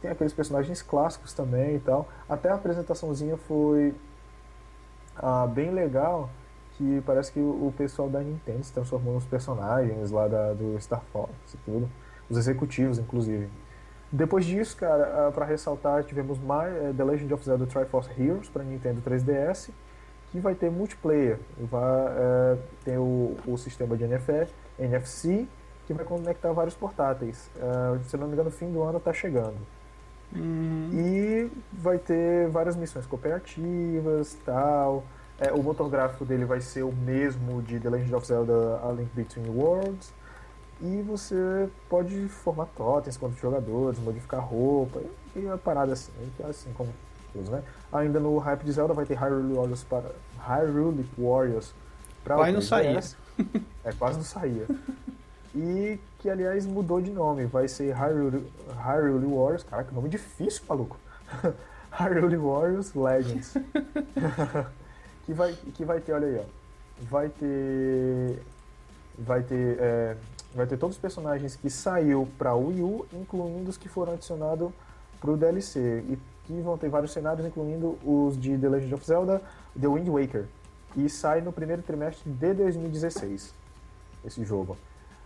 Tem 0.00 0.10
aqueles 0.10 0.32
personagens 0.32 0.80
clássicos 0.82 1.32
também 1.32 1.76
e 1.76 1.80
tal. 1.80 2.08
Até 2.28 2.50
a 2.50 2.54
apresentaçãozinha 2.54 3.36
foi 3.36 3.94
ah, 5.16 5.46
bem 5.46 5.70
legal, 5.72 6.30
que 6.76 7.02
parece 7.04 7.32
que 7.32 7.40
o, 7.40 7.66
o 7.66 7.74
pessoal 7.76 8.08
da 8.08 8.20
Nintendo 8.20 8.62
se 8.62 8.72
transformou 8.72 9.14
nos 9.14 9.24
personagens 9.24 10.10
lá 10.10 10.28
da, 10.28 10.52
do 10.52 10.78
Star 10.80 11.02
Fox 11.12 11.32
e 11.54 11.56
tudo. 11.58 11.88
Os 12.30 12.36
executivos, 12.36 12.98
inclusive. 12.98 13.48
Depois 14.10 14.46
disso, 14.46 14.76
cara, 14.76 15.28
ah, 15.28 15.32
para 15.32 15.44
ressaltar, 15.44 16.04
tivemos 16.04 16.38
mais 16.38 16.74
eh, 16.74 16.94
The 16.96 17.04
Legend 17.04 17.34
of 17.34 17.44
Zelda 17.44 17.66
Triforce 17.66 18.10
Heroes 18.18 18.48
para 18.48 18.64
Nintendo 18.64 19.02
3DS, 19.02 19.70
que 20.30 20.40
vai 20.40 20.54
ter 20.54 20.70
multiplayer, 20.70 21.38
vai 21.58 22.06
é, 22.08 22.58
ter 22.84 22.98
o, 22.98 23.36
o 23.46 23.56
sistema 23.56 23.96
de 23.96 24.06
NFS, 24.06 24.50
NFC, 24.78 25.46
que 25.86 25.94
vai 25.94 26.04
conectar 26.04 26.52
vários 26.52 26.74
portáteis. 26.74 27.50
É, 27.56 27.98
se 28.04 28.16
não 28.16 28.26
me 28.26 28.34
engano, 28.34 28.50
no 28.50 28.54
fim 28.54 28.70
do 28.70 28.82
ano 28.82 28.98
está 28.98 29.12
chegando. 29.12 29.56
Hum. 30.36 30.90
E 30.92 31.50
vai 31.72 31.96
ter 31.98 32.48
várias 32.48 32.76
missões 32.76 33.06
cooperativas 33.06 34.36
tal. 34.44 35.04
É, 35.40 35.52
o 35.52 35.62
motor 35.62 35.88
gráfico 35.88 36.24
dele 36.24 36.44
vai 36.44 36.60
ser 36.60 36.82
o 36.82 36.92
mesmo 36.92 37.62
de 37.62 37.78
The 37.78 37.88
Legend 37.88 38.14
of 38.14 38.26
Zelda 38.26 38.80
A 38.84 38.92
Link 38.92 39.10
Between 39.14 39.48
Worlds. 39.48 40.12
E 40.80 41.02
você 41.02 41.68
pode 41.88 42.28
formar 42.28 42.66
totens 42.66 43.16
contra 43.16 43.40
jogadores, 43.40 43.98
modificar 43.98 44.40
roupa 44.40 45.00
e 45.34 45.48
a 45.48 45.56
parada 45.56 45.92
assim, 45.92 46.12
assim 46.48 46.72
como 46.72 46.92
todos, 47.38 47.50
né? 47.50 47.62
Ainda 47.92 48.18
no 48.18 48.36
hype 48.38 48.64
de 48.64 48.72
Zelda 48.72 48.92
vai 48.92 49.06
ter 49.06 49.14
Hyrule 49.14 49.54
Warriors 49.54 49.84
para 49.84 50.10
Hyrule 50.38 51.08
Warriors 51.16 51.72
para 52.24 52.36
Quase 52.36 52.52
não 52.52 52.60
saía. 52.60 53.00
É, 53.84 53.92
quase 53.92 54.18
não 54.18 54.24
saía. 54.24 54.66
E 55.54 55.98
que 56.18 56.28
aliás 56.28 56.66
mudou 56.66 57.00
de 57.00 57.10
nome, 57.10 57.46
vai 57.46 57.68
ser 57.68 57.94
Hyrule, 57.94 58.50
Hyrule 58.76 59.26
Warriors, 59.26 59.62
cara, 59.62 59.84
que 59.84 59.94
nome 59.94 60.08
difícil, 60.08 60.62
maluco. 60.68 60.98
Hyrule 61.90 62.36
Warriors 62.36 62.94
Legends. 62.94 63.54
que 65.24 65.32
vai 65.32 65.52
que 65.52 65.84
vai 65.84 66.00
ter, 66.00 66.12
olha 66.12 66.26
aí, 66.26 66.38
ó. 66.38 66.44
Vai 67.02 67.28
ter 67.28 68.42
vai 69.16 69.42
ter 69.42 69.78
é, 69.80 70.16
vai 70.54 70.66
ter 70.66 70.76
todos 70.76 70.96
os 70.96 71.00
personagens 71.00 71.56
que 71.56 71.70
saiu 71.70 72.28
para 72.36 72.54
Wii 72.54 72.82
U, 72.82 73.06
incluindo 73.12 73.70
os 73.70 73.76
que 73.76 73.88
foram 73.88 74.14
adicionados 74.14 74.70
para 75.20 75.30
o 75.30 75.36
DLC 75.36 76.04
e 76.08 76.18
que 76.48 76.60
vão 76.62 76.78
ter 76.78 76.88
vários 76.88 77.12
cenários, 77.12 77.46
incluindo 77.46 77.98
os 78.02 78.40
de 78.40 78.56
The 78.56 78.68
Legend 78.68 78.94
of 78.94 79.04
Zelda, 79.04 79.42
The 79.78 79.86
Wind 79.86 80.08
Waker, 80.08 80.46
e 80.96 81.08
sai 81.08 81.42
no 81.42 81.52
primeiro 81.52 81.82
trimestre 81.82 82.30
de 82.30 82.54
2016 82.54 83.54
esse 84.24 84.44
jogo. 84.44 84.76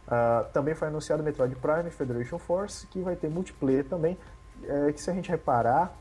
Uh, 0.06 0.50
também 0.52 0.74
foi 0.74 0.88
anunciado 0.88 1.22
Metroid 1.22 1.54
Prime 1.56 1.90
Federation 1.90 2.38
Force, 2.38 2.86
que 2.88 3.00
vai 3.00 3.14
ter 3.14 3.28
multiplayer 3.28 3.84
também. 3.84 4.18
É, 4.64 4.92
que 4.92 5.00
se 5.00 5.10
a 5.10 5.14
gente 5.14 5.28
reparar, 5.28 5.96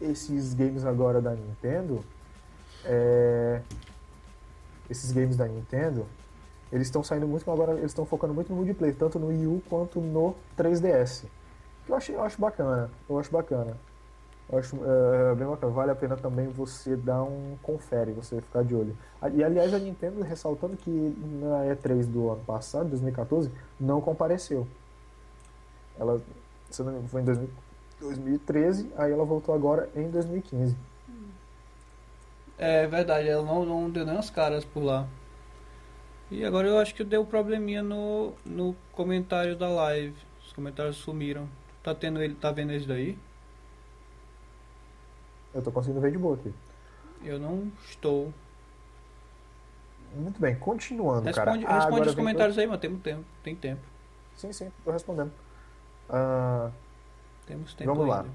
esses 0.00 0.54
games 0.54 0.84
agora 0.84 1.20
da 1.20 1.32
Nintendo, 1.32 2.04
é, 2.84 3.60
esses 4.88 5.12
games 5.12 5.36
da 5.36 5.46
Nintendo, 5.46 6.06
eles 6.72 6.86
estão 6.86 7.04
saindo 7.04 7.28
muito 7.28 7.48
agora, 7.50 7.72
eles 7.72 7.90
estão 7.90 8.06
focando 8.06 8.32
muito 8.32 8.50
no 8.50 8.56
multiplayer, 8.56 8.96
tanto 8.96 9.18
no 9.18 9.28
Wii 9.28 9.46
U 9.46 9.62
quanto 9.68 10.00
no 10.00 10.34
3DS. 10.56 11.24
Que 11.84 11.92
eu 11.92 11.96
acho, 11.96 12.12
eu 12.12 12.22
acho 12.22 12.40
bacana, 12.40 12.90
eu 13.08 13.18
acho 13.18 13.30
bacana. 13.30 13.76
Eu 14.50 14.58
acho 14.58 14.76
é, 14.76 15.34
bem 15.34 15.46
bacana. 15.46 15.72
Vale 15.72 15.90
a 15.90 15.94
pena 15.94 16.16
também 16.16 16.48
você 16.48 16.96
dar 16.96 17.22
um 17.22 17.56
confere, 17.62 18.12
você 18.12 18.40
ficar 18.40 18.62
de 18.62 18.74
olho. 18.74 18.96
E 19.34 19.42
aliás, 19.42 19.72
a 19.72 19.78
Nintendo 19.78 20.22
ressaltando 20.22 20.76
que 20.76 20.90
na 20.90 21.74
E3 21.74 22.06
do 22.06 22.30
ano 22.30 22.42
passado, 22.44 22.88
2014, 22.90 23.50
não 23.80 24.00
compareceu. 24.00 24.66
Ela, 25.98 26.20
se 26.70 26.82
não 26.82 27.02
foi 27.08 27.22
em 27.22 27.48
2013, 28.00 28.90
aí 28.96 29.12
ela 29.12 29.24
voltou 29.24 29.54
agora 29.54 29.88
em 29.94 30.10
2015. 30.10 30.76
É 32.58 32.86
verdade, 32.86 33.28
ela 33.28 33.44
não, 33.44 33.64
não 33.64 33.90
deu 33.90 34.04
nem 34.04 34.16
as 34.16 34.30
caras 34.30 34.64
por 34.64 34.82
lá. 34.82 35.06
E 36.30 36.44
agora 36.44 36.66
eu 36.66 36.78
acho 36.78 36.94
que 36.94 37.04
deu 37.04 37.24
probleminha 37.24 37.82
no, 37.82 38.32
no 38.44 38.74
comentário 38.92 39.56
da 39.56 39.68
live. 39.68 40.14
Os 40.44 40.52
comentários 40.52 40.96
sumiram. 40.96 41.48
Tá 41.82 41.94
tendo 41.94 42.22
ele, 42.22 42.34
tá 42.34 42.50
vendo 42.50 42.72
eles 42.72 42.86
daí? 42.86 43.18
Eu 45.54 45.62
tô 45.62 45.70
conseguindo 45.70 46.00
ver 46.00 46.12
de 46.12 46.18
boa 46.18 46.36
aqui. 46.36 46.52
Eu 47.22 47.38
não 47.38 47.70
estou. 47.84 48.32
Muito 50.14 50.40
bem, 50.40 50.54
continuando, 50.56 51.24
responde, 51.24 51.64
cara. 51.64 51.80
Responde 51.80 52.08
ah, 52.08 52.10
os 52.10 52.14
comentários 52.14 52.58
aí, 52.58 52.66
mano. 52.66 52.78
Tem 52.78 52.96
tempo. 52.96 53.24
Tem 53.42 53.56
tempo. 53.56 53.80
Sim, 54.36 54.52
sim, 54.52 54.70
tô 54.84 54.90
respondendo. 54.90 55.32
Uh, 56.08 56.70
Temos 57.46 57.74
tempo. 57.74 57.94
Vamos 57.94 58.12
ainda. 58.12 58.28
lá. 58.28 58.34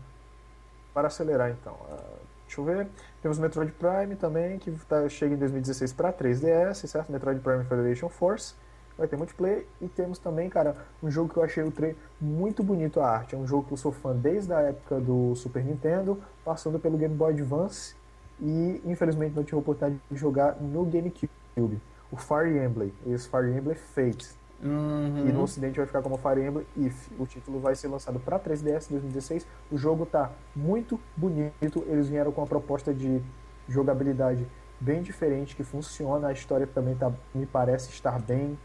Para 0.93 1.07
acelerar 1.07 1.51
então. 1.51 1.73
Uh, 1.73 2.19
deixa 2.47 2.61
eu 2.61 2.65
ver. 2.65 2.87
Temos 3.21 3.37
Metroid 3.37 3.71
Prime 3.73 4.15
também, 4.15 4.57
que 4.57 4.71
tá, 4.87 5.07
chega 5.07 5.35
em 5.35 5.37
2016 5.37 5.93
para 5.93 6.11
3DS, 6.11 6.87
certo? 6.87 7.11
Metroid 7.11 7.39
Prime 7.41 7.63
Federation 7.65 8.09
Force 8.09 8.55
vai 8.97 9.07
ter 9.07 9.15
multiplayer. 9.15 9.65
E 9.81 9.87
temos 9.87 10.17
também, 10.17 10.49
cara, 10.49 10.75
um 11.01 11.09
jogo 11.11 11.31
que 11.31 11.37
eu 11.37 11.43
achei 11.43 11.63
o 11.63 11.73
muito 12.19 12.63
bonito 12.63 12.99
a 12.99 13.09
arte. 13.09 13.35
É 13.35 13.37
um 13.37 13.45
jogo 13.45 13.67
que 13.67 13.73
eu 13.73 13.77
sou 13.77 13.91
fã 13.91 14.15
desde 14.15 14.51
a 14.53 14.61
época 14.61 14.99
do 14.99 15.35
Super 15.35 15.63
Nintendo, 15.63 16.19
passando 16.43 16.79
pelo 16.79 16.97
Game 16.97 17.15
Boy 17.15 17.33
Advance 17.33 17.95
e 18.39 18.81
infelizmente 18.85 19.35
não 19.35 19.43
tive 19.43 19.57
a 19.57 19.59
oportunidade 19.59 20.01
de 20.09 20.17
jogar 20.17 20.55
no 20.61 20.85
GameCube. 20.85 21.81
O 22.11 22.17
Fire 22.17 22.57
Emblem, 22.57 22.93
esse 23.05 23.27
Fire 23.27 23.51
Emblem 23.51 23.75
Fate. 23.75 24.29
Uhum. 24.63 25.27
E 25.27 25.31
no 25.31 25.43
ocidente 25.43 25.77
vai 25.77 25.85
ficar 25.85 26.01
como 26.01 26.17
Fire 26.17 26.41
Emblem 26.41 26.65
If. 26.75 27.09
O 27.19 27.25
título 27.25 27.59
vai 27.59 27.75
ser 27.75 27.87
lançado 27.87 28.19
para 28.19 28.39
3DS 28.39 28.89
em 28.89 28.93
2016. 28.93 29.45
O 29.71 29.77
jogo 29.77 30.05
tá 30.05 30.31
muito 30.55 30.99
bonito. 31.15 31.83
Eles 31.87 32.07
vieram 32.07 32.31
com 32.31 32.41
uma 32.41 32.47
proposta 32.47 32.93
de 32.93 33.21
jogabilidade 33.67 34.47
bem 34.79 35.01
diferente 35.01 35.55
que 35.55 35.63
funciona. 35.63 36.27
A 36.27 36.33
história 36.33 36.65
também 36.65 36.95
tá, 36.95 37.11
me 37.33 37.45
parece 37.45 37.89
estar 37.89 38.19
bem 38.19 38.57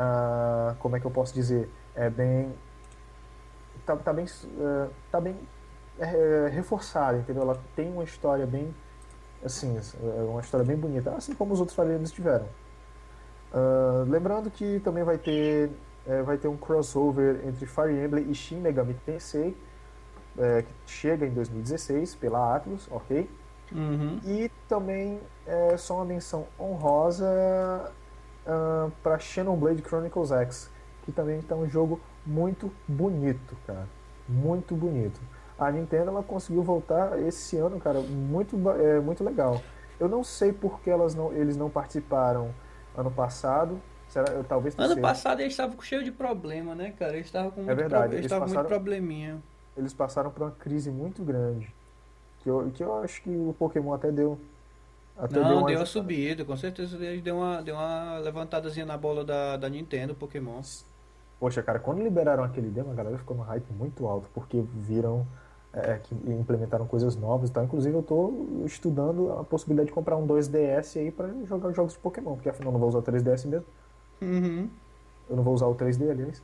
uh, 0.00 0.74
como 0.78 0.96
é 0.96 1.00
que 1.00 1.06
eu 1.06 1.10
posso 1.10 1.34
dizer, 1.34 1.68
é 1.94 2.08
bem 2.08 2.54
tá, 3.84 3.96
tá 3.96 4.12
bem 4.12 4.24
uh, 4.24 4.90
tá 5.10 5.20
bem 5.20 5.36
é, 5.98 6.48
reforçada, 6.50 7.18
entendeu? 7.18 7.42
Ela 7.42 7.60
tem 7.76 7.92
uma 7.92 8.04
história 8.04 8.46
bem 8.46 8.74
assim, 9.44 9.78
é 9.78 10.22
uma 10.22 10.40
história 10.40 10.64
bem 10.64 10.76
bonita, 10.76 11.10
assim 11.14 11.34
como 11.34 11.52
os 11.52 11.60
outros 11.60 11.76
Fire 11.76 12.02
tiveram. 12.10 12.46
Uh, 13.52 14.08
lembrando 14.08 14.50
que 14.50 14.80
também 14.80 15.02
vai 15.02 15.18
ter 15.18 15.70
é, 16.06 16.22
vai 16.22 16.38
ter 16.38 16.48
um 16.48 16.56
crossover 16.56 17.46
entre 17.46 17.66
Fire 17.66 17.92
Emblem 17.92 18.30
e 18.30 18.34
Shin 18.34 18.56
Megami 18.56 18.94
Tensei 19.04 19.56
é, 20.38 20.62
que 20.62 20.72
chega 20.86 21.26
em 21.26 21.30
2016 21.30 22.14
pela 22.14 22.56
Atlus, 22.56 22.88
ok? 22.90 23.28
Uhum. 23.72 24.18
E 24.24 24.50
também 24.68 25.20
é 25.46 25.76
só 25.76 25.96
uma 25.96 26.04
menção 26.04 26.46
honrosa 26.58 27.92
uh, 28.50 28.90
para 29.02 29.18
Xenoblade 29.18 29.82
Chronicles 29.82 30.32
X, 30.32 30.70
que 31.04 31.12
também 31.12 31.38
está 31.38 31.54
um 31.54 31.68
jogo 31.68 32.00
muito 32.26 32.72
bonito, 32.86 33.56
cara, 33.66 33.86
muito 34.28 34.74
bonito. 34.74 35.20
A 35.58 35.70
Nintendo 35.70 36.10
ela 36.10 36.22
conseguiu 36.22 36.62
voltar 36.62 37.20
esse 37.20 37.56
ano, 37.56 37.78
cara, 37.78 38.00
muito 38.00 38.56
é, 38.70 38.98
muito 38.98 39.22
legal. 39.22 39.60
Eu 39.98 40.08
não 40.08 40.24
sei 40.24 40.52
por 40.52 40.80
que 40.80 40.88
elas 40.88 41.14
não, 41.14 41.32
eles 41.32 41.56
não 41.56 41.68
participaram 41.68 42.54
ano 42.96 43.10
passado. 43.10 43.78
Será, 44.08 44.42
talvez 44.48 44.76
ano 44.78 45.00
passado 45.00 45.40
eles 45.40 45.52
estavam 45.52 45.80
cheio 45.82 46.02
de 46.02 46.10
problema, 46.10 46.74
né, 46.74 46.92
cara? 46.98 47.12
Eles 47.12 47.26
estavam 47.26 47.50
com 47.50 47.60
é 47.60 47.64
muito, 47.64 47.72
é 47.72 47.82
verdade, 47.82 48.08
pro... 48.08 48.18
eles, 48.18 48.30
eles 48.32 48.40
passaram, 48.40 48.54
muito 48.54 48.68
probleminha. 48.68 49.42
Eles 49.76 49.92
passaram 49.92 50.30
por 50.30 50.42
uma 50.42 50.50
crise 50.50 50.90
muito 50.90 51.22
grande. 51.22 51.72
Que 52.40 52.48
eu, 52.48 52.70
que 52.72 52.82
eu 52.82 53.02
acho 53.02 53.22
que 53.22 53.30
o 53.30 53.54
Pokémon 53.58 53.92
até 53.92 54.10
deu 54.10 54.38
não, 55.16 55.64
deu 55.64 55.78
uma, 55.78 55.86
subida, 55.86 56.44
com 56.44 56.56
certeza 56.56 56.96
ele 57.04 57.20
deu 57.20 57.36
uma, 57.36 57.62
deu 57.62 57.74
uma 57.74 58.18
levantadazinha 58.18 58.86
na 58.86 58.96
bola 58.96 59.24
da, 59.24 59.56
da 59.56 59.68
Nintendo, 59.68 60.14
Pokémon. 60.14 60.60
Poxa, 61.38 61.62
cara, 61.62 61.78
quando 61.78 62.02
liberaram 62.02 62.44
aquele 62.44 62.68
demo, 62.68 62.90
a 62.90 62.94
galera 62.94 63.18
ficou 63.18 63.36
no 63.36 63.42
hype 63.42 63.70
muito 63.72 64.06
alto, 64.06 64.28
porque 64.34 64.62
viram 64.74 65.26
é, 65.72 65.98
que 65.98 66.14
implementaram 66.14 66.86
coisas 66.86 67.16
novas 67.16 67.50
e 67.50 67.52
tal. 67.52 67.64
Inclusive, 67.64 67.94
eu 67.94 68.02
tô 68.02 68.32
estudando 68.64 69.32
a 69.32 69.44
possibilidade 69.44 69.88
de 69.88 69.94
comprar 69.94 70.16
um 70.16 70.26
2DS 70.26 70.98
aí 70.98 71.10
para 71.10 71.28
jogar 71.44 71.72
jogos 71.72 71.92
de 71.94 71.98
Pokémon, 71.98 72.34
porque 72.34 72.48
afinal 72.48 72.68
eu 72.68 72.72
não 72.72 72.80
vou 72.80 72.88
usar 72.88 72.98
o 72.98 73.02
3DS 73.02 73.46
mesmo. 73.46 73.66
Uhum. 74.20 74.68
Eu 75.28 75.36
não 75.36 75.42
vou 75.42 75.54
usar 75.54 75.66
o 75.66 75.74
3D, 75.74 76.10
aliás. 76.10 76.42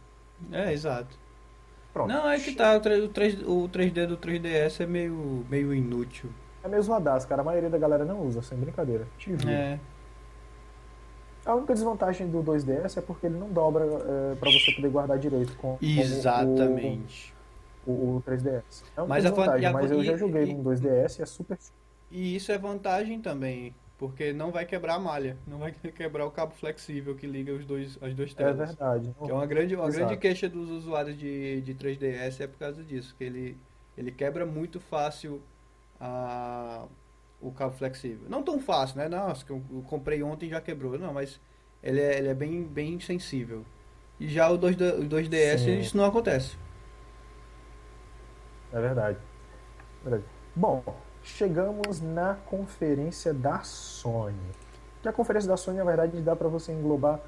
É, 0.52 0.72
exato. 0.72 1.18
Pronto. 1.92 2.08
Não, 2.08 2.28
é 2.28 2.38
que 2.38 2.54
tá, 2.54 2.76
o 2.76 2.80
3, 2.80 3.42
o 3.42 3.68
3D 3.68 4.06
do 4.06 4.16
3DS 4.16 4.80
é 4.80 4.86
meio, 4.86 5.44
meio 5.50 5.74
inútil. 5.74 6.30
É 6.66 6.68
mesmo 6.68 6.92
a 6.94 6.98
DAS, 6.98 7.24
cara. 7.24 7.42
A 7.42 7.44
maioria 7.44 7.70
da 7.70 7.78
galera 7.78 8.04
não 8.04 8.26
usa, 8.26 8.42
sem 8.42 8.58
brincadeira. 8.58 9.06
Te 9.16 9.32
É. 9.48 9.78
A 11.44 11.54
única 11.54 11.74
desvantagem 11.74 12.28
do 12.28 12.42
2DS 12.42 12.98
é 12.98 13.00
porque 13.00 13.26
ele 13.26 13.38
não 13.38 13.48
dobra 13.48 13.84
é, 13.84 14.34
para 14.34 14.50
você 14.50 14.72
poder 14.72 14.88
guardar 14.88 15.16
direito 15.16 15.56
com 15.58 15.78
Exatamente. 15.80 17.32
O, 17.86 17.92
o, 17.92 18.16
o 18.16 18.22
3DS. 18.22 18.82
É 18.96 19.00
uma 19.00 19.06
mas 19.06 19.22
desvantagem, 19.22 19.66
a, 19.66 19.72
mas 19.72 19.92
eu 19.92 20.02
já 20.02 20.16
joguei 20.16 20.52
no 20.52 20.64
2DS 20.64 21.20
e 21.20 21.22
é 21.22 21.26
super. 21.26 21.56
E 22.10 22.34
isso 22.34 22.50
é 22.50 22.58
vantagem 22.58 23.20
também, 23.20 23.72
porque 23.96 24.32
não 24.32 24.50
vai 24.50 24.66
quebrar 24.66 24.96
a 24.96 24.98
malha, 24.98 25.36
não 25.46 25.58
vai 25.58 25.70
quebrar 25.94 26.26
o 26.26 26.32
cabo 26.32 26.52
flexível 26.52 27.14
que 27.14 27.28
liga 27.28 27.52
os 27.52 27.64
dois, 27.64 27.96
as 28.02 28.12
duas 28.12 28.34
telas. 28.34 28.58
É 28.58 28.66
verdade. 28.66 29.14
Que 29.24 29.30
é 29.30 29.34
uma 29.34 29.46
grande, 29.46 29.76
uma 29.76 29.88
grande 29.88 30.16
queixa 30.16 30.48
dos 30.48 30.68
usuários 30.68 31.16
de, 31.16 31.60
de 31.60 31.74
3DS 31.76 32.40
é 32.40 32.48
por 32.48 32.58
causa 32.58 32.82
disso, 32.82 33.14
que 33.16 33.22
ele, 33.22 33.56
ele 33.96 34.10
quebra 34.10 34.44
muito 34.44 34.80
fácil 34.80 35.40
a 36.00 36.86
o 37.40 37.52
cabo 37.52 37.74
flexível. 37.74 38.28
Não 38.28 38.42
tão 38.42 38.58
fácil, 38.58 38.98
né? 38.98 39.08
Nossa, 39.08 39.44
que 39.44 39.50
eu 39.50 39.62
comprei 39.88 40.22
ontem 40.22 40.46
e 40.46 40.50
já 40.50 40.60
quebrou. 40.60 40.98
Não, 40.98 41.12
mas 41.12 41.40
ele 41.82 42.00
é, 42.00 42.18
ele 42.18 42.28
é 42.28 42.34
bem, 42.34 42.62
bem 42.64 42.98
sensível. 42.98 43.64
E 44.18 44.28
já 44.28 44.48
o 44.48 44.56
2, 44.56 44.76
o 44.76 45.08
2DS 45.08 45.58
Sim. 45.58 45.78
isso 45.78 45.96
não 45.96 46.04
acontece. 46.04 46.56
É 48.72 48.80
verdade. 48.80 49.18
verdade. 50.02 50.24
Bom, 50.54 50.82
chegamos 51.22 52.00
na 52.00 52.34
conferência 52.46 53.32
da 53.32 53.62
Sony. 53.62 54.36
Que 55.02 55.08
a 55.08 55.12
conferência 55.12 55.48
da 55.48 55.56
Sony, 55.56 55.78
na 55.78 55.84
verdade, 55.84 56.20
dá 56.20 56.34
para 56.34 56.48
você 56.48 56.72
englobar 56.72 57.20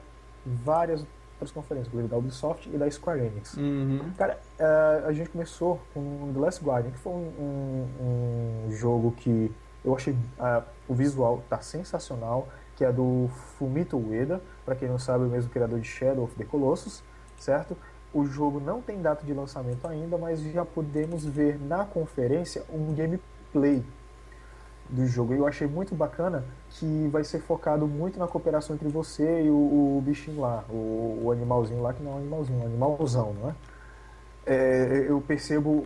várias 0.44 1.06
outras 1.38 1.52
conferências, 1.52 1.86
inclusive 1.88 2.10
da 2.10 2.16
Ubisoft 2.16 2.68
e 2.68 2.76
da 2.76 2.90
Square 2.90 3.20
Enix. 3.20 3.54
Uhum. 3.56 4.10
Cara, 4.18 4.38
uh, 4.58 5.06
a 5.06 5.12
gente 5.12 5.30
começou 5.30 5.80
com 5.94 6.32
The 6.34 6.40
Last 6.40 6.64
Guardian, 6.64 6.90
que 6.90 6.98
foi 6.98 7.12
um, 7.12 7.86
um, 8.00 8.66
um 8.66 8.72
jogo 8.72 9.12
que 9.12 9.52
eu 9.84 9.94
achei 9.94 10.12
uh, 10.12 10.62
o 10.88 10.94
visual 10.94 11.42
tá 11.48 11.60
sensacional, 11.60 12.48
que 12.76 12.84
é 12.84 12.92
do 12.92 13.30
Fumito 13.56 13.96
Ueda, 13.96 14.40
para 14.64 14.74
quem 14.74 14.88
não 14.88 14.98
sabe, 14.98 15.24
o 15.24 15.28
mesmo 15.28 15.50
criador 15.50 15.80
de 15.80 15.86
Shadow 15.86 16.24
of 16.24 16.34
the 16.34 16.44
Colossus, 16.44 17.02
certo? 17.38 17.76
O 18.12 18.24
jogo 18.24 18.60
não 18.60 18.80
tem 18.80 19.00
data 19.00 19.24
de 19.24 19.32
lançamento 19.32 19.86
ainda, 19.86 20.18
mas 20.18 20.40
já 20.40 20.64
podemos 20.64 21.24
ver 21.24 21.58
na 21.60 21.84
conferência 21.84 22.64
um 22.72 22.94
gameplay 22.94 23.84
do 24.88 25.06
jogo. 25.06 25.34
Eu 25.34 25.46
achei 25.46 25.66
muito 25.66 25.94
bacana 25.94 26.44
que 26.70 27.08
vai 27.12 27.24
ser 27.24 27.40
focado 27.40 27.86
muito 27.86 28.18
na 28.18 28.26
cooperação 28.26 28.74
entre 28.74 28.88
você 28.88 29.44
e 29.44 29.50
o, 29.50 29.98
o 29.98 30.02
bichinho 30.04 30.40
lá, 30.40 30.64
o, 30.68 31.22
o, 31.24 31.32
animalzinho 31.32 31.82
lá, 31.82 31.92
que 31.92 32.02
não 32.02 32.12
é 32.12 32.14
um 32.14 32.18
animalzinho, 32.18 32.60
é 32.60 32.62
um 32.62 32.66
animalzão, 32.66 33.34
não 33.40 33.50
é? 33.50 33.54
é, 34.48 35.04
eu 35.06 35.20
percebo 35.20 35.84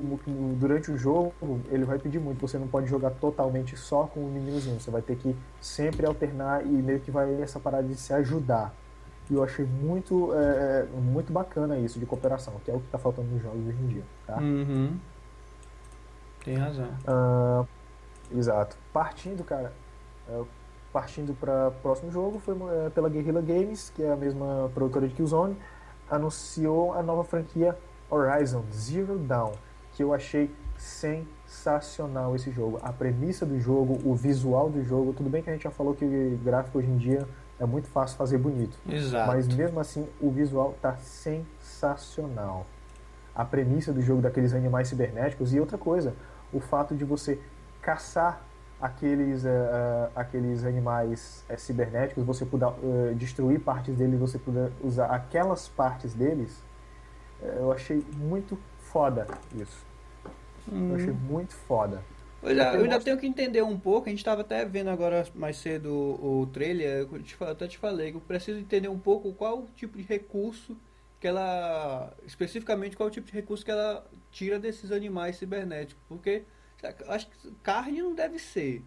durante 0.56 0.90
o 0.92 0.96
jogo, 0.96 1.34
ele 1.68 1.84
vai 1.84 1.98
pedir 1.98 2.20
muito. 2.20 2.40
Você 2.46 2.56
não 2.58 2.68
pode 2.68 2.86
jogar 2.86 3.10
totalmente 3.10 3.76
só 3.76 4.04
com 4.04 4.20
o 4.20 4.30
meninozinho. 4.30 4.80
Você 4.80 4.90
vai 4.90 5.02
ter 5.02 5.16
que 5.16 5.36
sempre 5.60 6.06
alternar 6.06 6.64
e 6.64 6.68
meio 6.68 7.00
que 7.00 7.10
vai 7.10 7.42
essa 7.42 7.58
parada 7.58 7.88
de 7.88 7.96
se 7.96 8.14
ajudar. 8.14 8.72
E 9.28 9.34
eu 9.34 9.42
achei 9.42 9.64
muito, 9.64 10.32
é, 10.32 10.86
muito 10.94 11.32
bacana 11.32 11.76
isso 11.76 11.98
de 11.98 12.06
cooperação, 12.06 12.54
que 12.64 12.70
é 12.70 12.74
o 12.74 12.78
que 12.78 12.86
está 12.86 12.98
faltando 12.98 13.28
nos 13.28 13.42
jogos 13.42 13.66
hoje 13.66 13.78
em 13.82 13.86
dia. 13.88 14.04
Tá? 14.26 14.36
Uhum. 14.38 14.96
Tem 16.44 16.56
razão. 16.56 16.88
Uh, 17.02 17.66
exato. 18.34 18.76
Partindo, 18.92 19.44
cara, 19.44 19.72
uh, 20.28 20.46
partindo 20.92 21.34
para 21.34 21.68
o 21.68 21.72
próximo 21.82 22.10
jogo, 22.10 22.38
foi 22.38 22.54
uh, 22.54 22.90
pela 22.94 23.08
Guerrilla 23.08 23.40
Games, 23.40 23.90
que 23.90 24.02
é 24.02 24.12
a 24.12 24.16
mesma 24.16 24.70
produtora 24.74 25.08
de 25.08 25.14
Killzone, 25.14 25.56
anunciou 26.10 26.92
a 26.92 27.02
nova 27.02 27.24
franquia 27.24 27.76
Horizon 28.10 28.64
Zero 28.72 29.18
Dawn, 29.18 29.52
que 29.94 30.02
eu 30.02 30.12
achei 30.12 30.50
sensacional 30.76 32.34
esse 32.34 32.50
jogo. 32.50 32.78
A 32.82 32.92
premissa 32.92 33.46
do 33.46 33.58
jogo, 33.58 33.98
o 34.04 34.14
visual 34.14 34.68
do 34.68 34.82
jogo, 34.82 35.12
tudo 35.12 35.30
bem 35.30 35.42
que 35.42 35.48
a 35.48 35.52
gente 35.52 35.62
já 35.62 35.70
falou 35.70 35.94
que 35.94 36.04
o 36.04 36.38
gráfico 36.44 36.78
hoje 36.78 36.88
em 36.88 36.96
dia 36.96 37.26
é 37.58 37.64
muito 37.64 37.88
fácil 37.88 38.16
fazer 38.18 38.38
bonito. 38.38 38.76
Exato. 38.88 39.28
Mas 39.28 39.46
mesmo 39.48 39.78
assim, 39.78 40.08
o 40.20 40.30
visual 40.30 40.74
tá 40.82 40.96
sensacional. 40.96 42.66
A 43.34 43.44
premissa 43.44 43.92
do 43.92 44.02
jogo 44.02 44.20
daqueles 44.20 44.52
animais 44.52 44.88
cibernéticos 44.88 45.54
e 45.54 45.60
outra 45.60 45.78
coisa, 45.78 46.14
o 46.52 46.60
fato 46.60 46.94
de 46.94 47.04
você 47.04 47.40
caçar 47.82 48.42
aqueles, 48.80 49.44
uh, 49.44 49.48
uh, 49.48 50.12
aqueles 50.16 50.64
animais 50.64 51.44
uh, 51.50 51.58
cibernéticos, 51.58 52.24
você 52.24 52.46
puder 52.46 52.72
destruir 53.14 53.60
partes 53.60 53.94
deles, 53.96 54.18
você 54.18 54.38
puder 54.38 54.72
usar 54.82 55.06
aquelas 55.06 55.68
partes 55.68 56.14
deles 56.14 56.62
eu 57.42 57.72
achei 57.72 58.04
muito 58.16 58.58
foda 58.78 59.26
isso. 59.54 59.84
Hum. 60.70 60.90
Eu 60.90 60.96
achei 60.96 61.10
hum. 61.10 61.18
muito 61.28 61.54
foda. 61.54 62.02
Pois 62.40 62.58
é, 62.58 62.74
eu 62.74 62.82
ainda 62.82 63.00
tenho 63.00 63.18
que 63.18 63.26
entender 63.26 63.62
um 63.62 63.78
pouco, 63.78 64.08
a 64.08 64.10
gente 64.10 64.18
estava 64.18 64.40
até 64.40 64.64
vendo 64.64 64.90
agora 64.90 65.24
mais 65.34 65.56
cedo 65.56 65.92
o, 65.92 66.40
o 66.40 66.46
trailer, 66.48 67.08
eu 67.12 67.22
te, 67.22 67.36
até 67.40 67.68
te 67.68 67.78
falei 67.78 68.10
que 68.10 68.16
eu 68.16 68.20
preciso 68.20 68.58
entender 68.58 68.88
um 68.88 68.98
pouco 68.98 69.32
qual 69.32 69.60
o 69.60 69.68
tipo 69.76 69.96
de 69.96 70.02
recurso 70.02 70.76
que 71.20 71.28
ela. 71.28 72.12
especificamente 72.26 72.96
qual 72.96 73.08
o 73.08 73.12
tipo 73.12 73.28
de 73.28 73.32
recurso 73.32 73.64
que 73.64 73.70
ela 73.70 74.04
tira 74.32 74.58
desses 74.58 74.90
animais 74.90 75.36
cibernéticos. 75.36 76.02
Porque 76.08 76.42
acho 77.08 77.28
que 77.28 77.50
carne 77.62 78.02
não 78.02 78.14
deve 78.14 78.38
ser. 78.38 78.82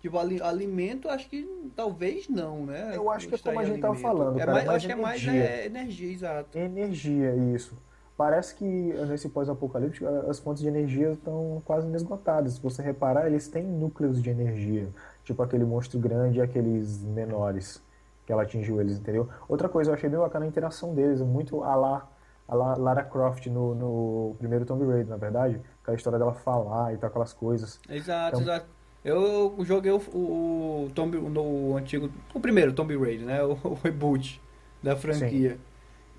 Tipo, 0.00 0.18
alimento, 0.18 1.08
acho 1.08 1.28
que 1.28 1.70
talvez 1.74 2.28
não, 2.28 2.66
né? 2.66 2.92
Eu 2.94 3.10
acho 3.10 3.28
que 3.28 3.34
é 3.34 3.38
como 3.38 3.58
a 3.58 3.64
gente 3.64 3.76
estava 3.76 3.96
falando. 3.96 4.36
É 4.36 4.38
cara, 4.40 4.52
mais, 4.52 4.68
acho 4.68 4.86
que 4.86 4.92
é 4.92 4.96
mais 4.96 5.26
é, 5.26 5.66
energia, 5.66 6.12
exato. 6.12 6.58
Energia, 6.58 7.34
isso. 7.54 7.74
Parece 8.16 8.54
que 8.54 8.64
nesse 8.64 9.28
pós-apocalíptico 9.28 10.06
as 10.28 10.38
fontes 10.38 10.62
de 10.62 10.68
energia 10.68 11.12
estão 11.12 11.60
quase 11.64 11.86
inesgotadas. 11.86 12.54
Se 12.54 12.62
você 12.62 12.82
reparar, 12.82 13.26
eles 13.26 13.48
têm 13.48 13.62
núcleos 13.64 14.22
de 14.22 14.30
energia, 14.30 14.88
tipo 15.24 15.42
aquele 15.42 15.64
monstro 15.64 15.98
grande 15.98 16.38
e 16.38 16.42
aqueles 16.42 17.02
menores 17.02 17.82
que 18.24 18.32
ela 18.32 18.42
atingiu 18.42 18.80
eles, 18.80 18.98
entendeu? 18.98 19.28
Outra 19.48 19.68
coisa, 19.68 19.90
eu 19.90 19.94
achei 19.94 20.08
bem 20.08 20.18
bacana 20.18 20.44
a 20.44 20.48
interação 20.48 20.94
deles, 20.94 21.20
muito 21.20 21.62
a 21.62 21.74
la, 21.74 22.08
a 22.48 22.54
la 22.54 22.76
Lara 22.76 23.02
Croft 23.02 23.46
no, 23.46 23.74
no 23.74 24.34
primeiro 24.38 24.64
Tomb 24.64 24.84
Raider, 24.84 25.08
na 25.08 25.16
verdade, 25.16 25.60
aquela 25.82 25.96
história 25.96 26.18
dela 26.18 26.32
falar 26.32 26.94
e 26.94 26.98
tal, 26.98 27.08
aquelas 27.08 27.32
coisas. 27.32 27.80
Exato, 27.88 28.40
então, 28.40 28.40
exato. 28.40 28.66
Eu 29.04 29.56
joguei 29.60 29.92
o, 29.92 29.98
o, 30.12 30.86
o 30.86 30.90
Tomb, 30.94 31.16
no 31.16 31.76
antigo, 31.76 32.10
o 32.34 32.40
primeiro 32.40 32.72
Tomb 32.72 32.96
Raider, 32.96 33.26
né? 33.26 33.42
O, 33.44 33.52
o 33.52 33.74
reboot 33.74 34.40
da 34.82 34.96
franquia. 34.96 35.52
Sim. 35.52 35.58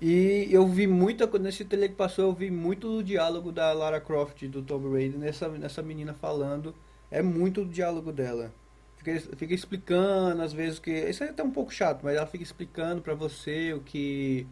E 0.00 0.48
eu 0.50 0.66
vi 0.66 0.86
muita 0.86 1.26
nesse 1.38 1.64
trailer 1.64 1.90
que 1.90 1.96
passou, 1.96 2.26
eu 2.26 2.32
vi 2.32 2.50
muito 2.50 2.88
do 2.88 3.02
diálogo 3.02 3.50
da 3.50 3.72
Lara 3.72 4.00
Croft 4.00 4.46
do 4.46 4.62
Tomb 4.62 4.92
Raider 4.92 5.18
nessa, 5.18 5.48
nessa 5.48 5.82
menina 5.82 6.14
falando. 6.14 6.74
É 7.10 7.20
muito 7.20 7.62
o 7.62 7.66
diálogo 7.66 8.12
dela. 8.12 8.52
Fica, 8.98 9.36
fica 9.36 9.54
explicando, 9.54 10.42
às 10.42 10.52
vezes, 10.52 10.78
que. 10.78 10.90
Isso 10.90 11.24
é 11.24 11.30
até 11.30 11.42
um 11.42 11.50
pouco 11.50 11.72
chato, 11.72 12.00
mas 12.02 12.16
ela 12.16 12.26
fica 12.26 12.44
explicando 12.44 13.02
para 13.02 13.14
você 13.14 13.72
o 13.72 13.80
que. 13.80 14.46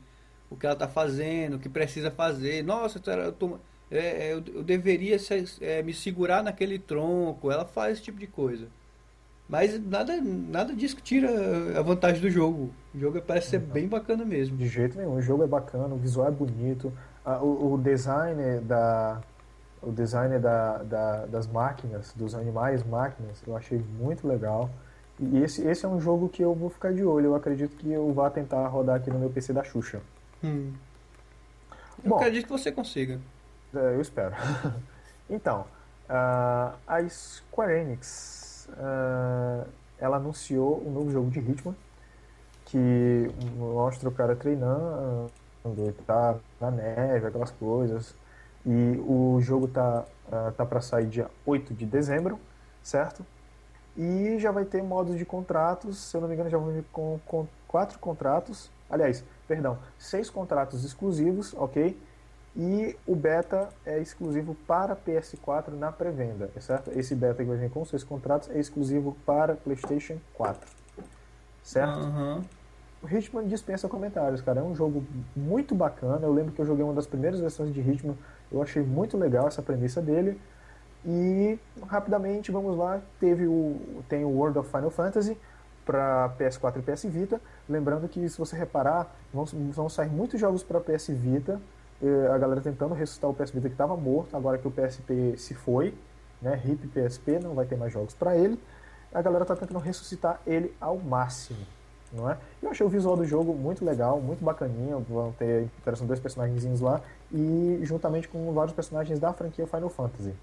O 0.50 0.56
que 0.56 0.66
ela 0.66 0.76
tá 0.76 0.88
fazendo, 0.88 1.56
o 1.56 1.58
que 1.58 1.68
precisa 1.68 2.10
fazer. 2.10 2.62
Nossa, 2.62 2.98
eu, 2.98 3.32
tô, 3.32 3.58
é, 3.90 3.98
é, 3.98 4.32
eu, 4.32 4.42
eu 4.54 4.62
deveria 4.62 5.16
é, 5.60 5.82
me 5.82 5.92
segurar 5.92 6.42
naquele 6.42 6.78
tronco. 6.78 7.50
Ela 7.50 7.64
faz 7.64 7.94
esse 7.94 8.02
tipo 8.02 8.18
de 8.18 8.26
coisa. 8.26 8.66
Mas 9.48 9.80
nada, 9.84 10.20
nada 10.20 10.74
disso 10.74 10.96
que 10.96 11.02
tira 11.02 11.28
a 11.78 11.82
vantagem 11.82 12.20
do 12.20 12.30
jogo. 12.30 12.70
O 12.94 12.98
jogo 12.98 13.20
parece 13.22 13.50
ser 13.50 13.60
bem 13.60 13.86
bacana 13.86 14.24
mesmo. 14.24 14.56
De 14.56 14.66
jeito 14.66 14.98
nenhum, 14.98 15.14
o 15.14 15.22
jogo 15.22 15.44
é 15.44 15.46
bacana, 15.46 15.94
o 15.94 15.98
visual 15.98 16.26
é 16.26 16.32
bonito, 16.32 16.92
o, 17.24 17.74
o 17.74 17.78
design 17.78 18.60
da 18.60 19.20
o 19.82 19.92
design 19.92 20.38
da, 20.40 20.78
da, 20.78 21.26
das 21.26 21.46
máquinas, 21.46 22.12
dos 22.14 22.34
animais 22.34 22.82
máquinas, 22.82 23.40
eu 23.46 23.56
achei 23.56 23.80
muito 23.98 24.26
legal. 24.26 24.68
E 25.18 25.38
esse, 25.38 25.62
esse 25.66 25.84
é 25.84 25.88
um 25.88 26.00
jogo 26.00 26.28
que 26.28 26.42
eu 26.42 26.54
vou 26.54 26.68
ficar 26.68 26.92
de 26.92 27.04
olho. 27.04 27.26
Eu 27.26 27.34
acredito 27.36 27.76
que 27.76 27.90
eu 27.90 28.12
vá 28.12 28.28
tentar 28.28 28.66
rodar 28.66 28.96
aqui 28.96 29.10
no 29.10 29.18
meu 29.18 29.30
PC 29.30 29.52
da 29.52 29.62
Xuxa. 29.62 30.00
Hum. 30.46 30.72
Eu 32.04 32.10
Bom, 32.10 32.16
acredito 32.16 32.46
que 32.46 32.52
você 32.52 32.70
consiga. 32.70 33.20
É, 33.74 33.94
eu 33.94 34.00
espero. 34.00 34.34
então, 35.28 35.66
uh, 36.08 36.76
a 36.86 37.08
Square 37.08 37.80
Enix 37.80 38.68
uh, 38.70 39.68
ela 39.98 40.16
anunciou 40.16 40.82
um 40.86 40.92
novo 40.92 41.10
jogo 41.10 41.30
de 41.30 41.40
Hitman 41.40 41.74
que 42.66 43.30
mostra 43.56 44.08
o 44.08 44.12
cara 44.12 44.34
treinando, 44.34 45.30
tá 46.04 46.36
na 46.60 46.70
neve, 46.70 47.26
aquelas 47.26 47.50
coisas. 47.50 48.14
E 48.64 49.00
o 49.06 49.40
jogo 49.40 49.68
tá, 49.68 50.04
uh, 50.26 50.52
tá 50.52 50.66
para 50.66 50.80
sair 50.80 51.06
dia 51.06 51.30
8 51.46 51.72
de 51.72 51.86
dezembro, 51.86 52.38
certo? 52.82 53.24
E 53.96 54.36
já 54.38 54.50
vai 54.50 54.64
ter 54.64 54.82
modos 54.82 55.16
de 55.16 55.24
contratos, 55.24 55.96
se 55.96 56.16
eu 56.16 56.20
não 56.20 56.28
me 56.28 56.34
engano, 56.34 56.50
já 56.50 56.58
vão 56.58 56.72
vir 56.72 56.84
com, 56.92 57.20
com 57.24 57.46
quatro 57.68 57.98
contratos. 58.00 58.68
Aliás, 58.90 59.24
perdão, 59.46 59.78
seis 59.98 60.30
contratos 60.30 60.84
exclusivos, 60.84 61.54
ok? 61.54 61.98
E 62.56 62.96
o 63.06 63.14
beta 63.14 63.68
é 63.84 63.98
exclusivo 63.98 64.56
para 64.66 64.96
PS4 64.96 65.68
na 65.70 65.92
pré-venda, 65.92 66.50
é 66.56 66.60
certo? 66.60 66.90
Esse 66.98 67.14
beta 67.14 67.42
que 67.42 67.48
vai 67.48 67.58
vir 67.58 67.70
com 67.70 67.84
seus 67.84 68.02
contratos 68.02 68.50
é 68.50 68.58
exclusivo 68.58 69.16
para 69.26 69.54
PlayStation 69.54 70.16
4, 70.34 70.68
certo? 71.62 71.98
Uhum. 71.98 72.42
O 73.02 73.08
Hitman 73.08 73.46
dispensa 73.46 73.88
comentários, 73.88 74.40
cara. 74.40 74.60
É 74.60 74.62
um 74.62 74.74
jogo 74.74 75.04
muito 75.36 75.74
bacana. 75.74 76.26
Eu 76.26 76.32
lembro 76.32 76.52
que 76.52 76.60
eu 76.60 76.64
joguei 76.64 76.82
uma 76.82 76.94
das 76.94 77.06
primeiras 77.06 77.38
versões 77.38 77.72
de 77.72 77.80
Hitman. 77.80 78.16
Eu 78.50 78.62
achei 78.62 78.82
muito 78.82 79.18
legal 79.18 79.46
essa 79.46 79.62
premissa 79.62 80.00
dele. 80.00 80.40
E 81.04 81.58
rapidamente, 81.86 82.50
vamos 82.50 82.76
lá, 82.76 83.00
teve 83.20 83.46
o 83.46 84.02
tem 84.08 84.24
o 84.24 84.28
World 84.28 84.58
of 84.58 84.68
Final 84.68 84.90
Fantasy, 84.90 85.38
para 85.86 86.34
PS4 86.38 86.78
e 86.78 86.82
PS 86.82 87.04
Vita. 87.04 87.40
Lembrando 87.68 88.08
que, 88.08 88.28
se 88.28 88.36
você 88.36 88.56
reparar, 88.56 89.14
vão, 89.32 89.44
vão 89.44 89.88
sair 89.88 90.10
muitos 90.10 90.38
jogos 90.38 90.64
para 90.64 90.80
PS 90.80 91.08
Vita. 91.10 91.60
Eh, 92.02 92.28
a 92.30 92.36
galera 92.36 92.60
tentando 92.60 92.92
ressuscitar 92.92 93.30
o 93.30 93.34
PS 93.34 93.52
Vita 93.52 93.68
que 93.68 93.74
estava 93.74 93.96
morto, 93.96 94.36
agora 94.36 94.58
que 94.58 94.68
o 94.68 94.70
PSP 94.70 95.36
se 95.38 95.54
foi, 95.54 95.94
né? 96.42 96.54
RIP 96.54 96.88
PSP, 96.88 97.38
não 97.38 97.54
vai 97.54 97.64
ter 97.64 97.76
mais 97.76 97.92
jogos 97.92 98.12
para 98.12 98.36
ele. 98.36 98.60
A 99.14 99.22
galera 99.22 99.44
está 99.44 99.56
tentando 99.56 99.78
ressuscitar 99.78 100.40
ele 100.46 100.74
ao 100.80 100.98
máximo. 100.98 101.64
Não 102.12 102.30
é? 102.30 102.36
Eu 102.62 102.70
achei 102.70 102.84
o 102.84 102.88
visual 102.88 103.16
do 103.16 103.24
jogo 103.24 103.54
muito 103.54 103.84
legal, 103.84 104.20
muito 104.20 104.44
bacaninha. 104.44 104.96
Vão 105.08 105.32
ter 105.32 105.64
interação 105.80 106.06
dois 106.06 106.20
personagens 106.20 106.80
lá 106.80 107.00
e 107.32 107.80
juntamente 107.82 108.28
com 108.28 108.52
vários 108.52 108.74
personagens 108.74 109.18
da 109.18 109.32
franquia 109.32 109.66
Final 109.66 109.88
Fantasy, 109.88 110.34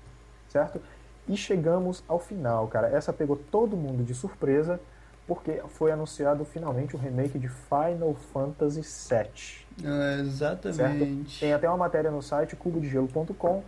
certo? 0.50 0.82
E 1.28 1.38
chegamos 1.38 2.04
ao 2.08 2.20
final, 2.20 2.68
cara. 2.68 2.88
Essa 2.88 3.14
pegou 3.14 3.36
todo 3.36 3.78
mundo 3.78 4.04
de 4.04 4.14
surpresa 4.14 4.80
porque 5.28 5.62
foi 5.70 5.92
anunciado 5.92 6.44
finalmente 6.44 6.96
o 6.96 7.00
remake 7.00 7.40
de 7.40 7.48
Final 7.48 8.14
Fantasy 8.34 8.82
VII. 8.82 9.88
É, 9.88 10.20
exatamente. 10.20 11.32
Certo? 11.32 11.40
Tem 11.40 11.54
até 11.54 11.68
uma 11.68 11.78
matéria 11.78 12.12
no 12.12 12.22
site 12.22 12.56
cubodegelo.com 12.56 13.64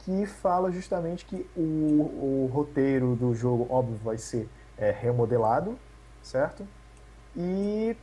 que 0.00 0.26
fala 0.26 0.70
justamente 0.72 1.24
que 1.24 1.48
o, 1.56 1.60
o 1.60 2.50
roteiro 2.52 3.14
do 3.14 3.34
jogo, 3.34 3.66
óbvio, 3.70 3.96
vai 4.02 4.18
ser 4.18 4.48
é, 4.76 4.90
remodelado, 4.90 5.78
certo? 6.22 6.66
E 7.36 7.96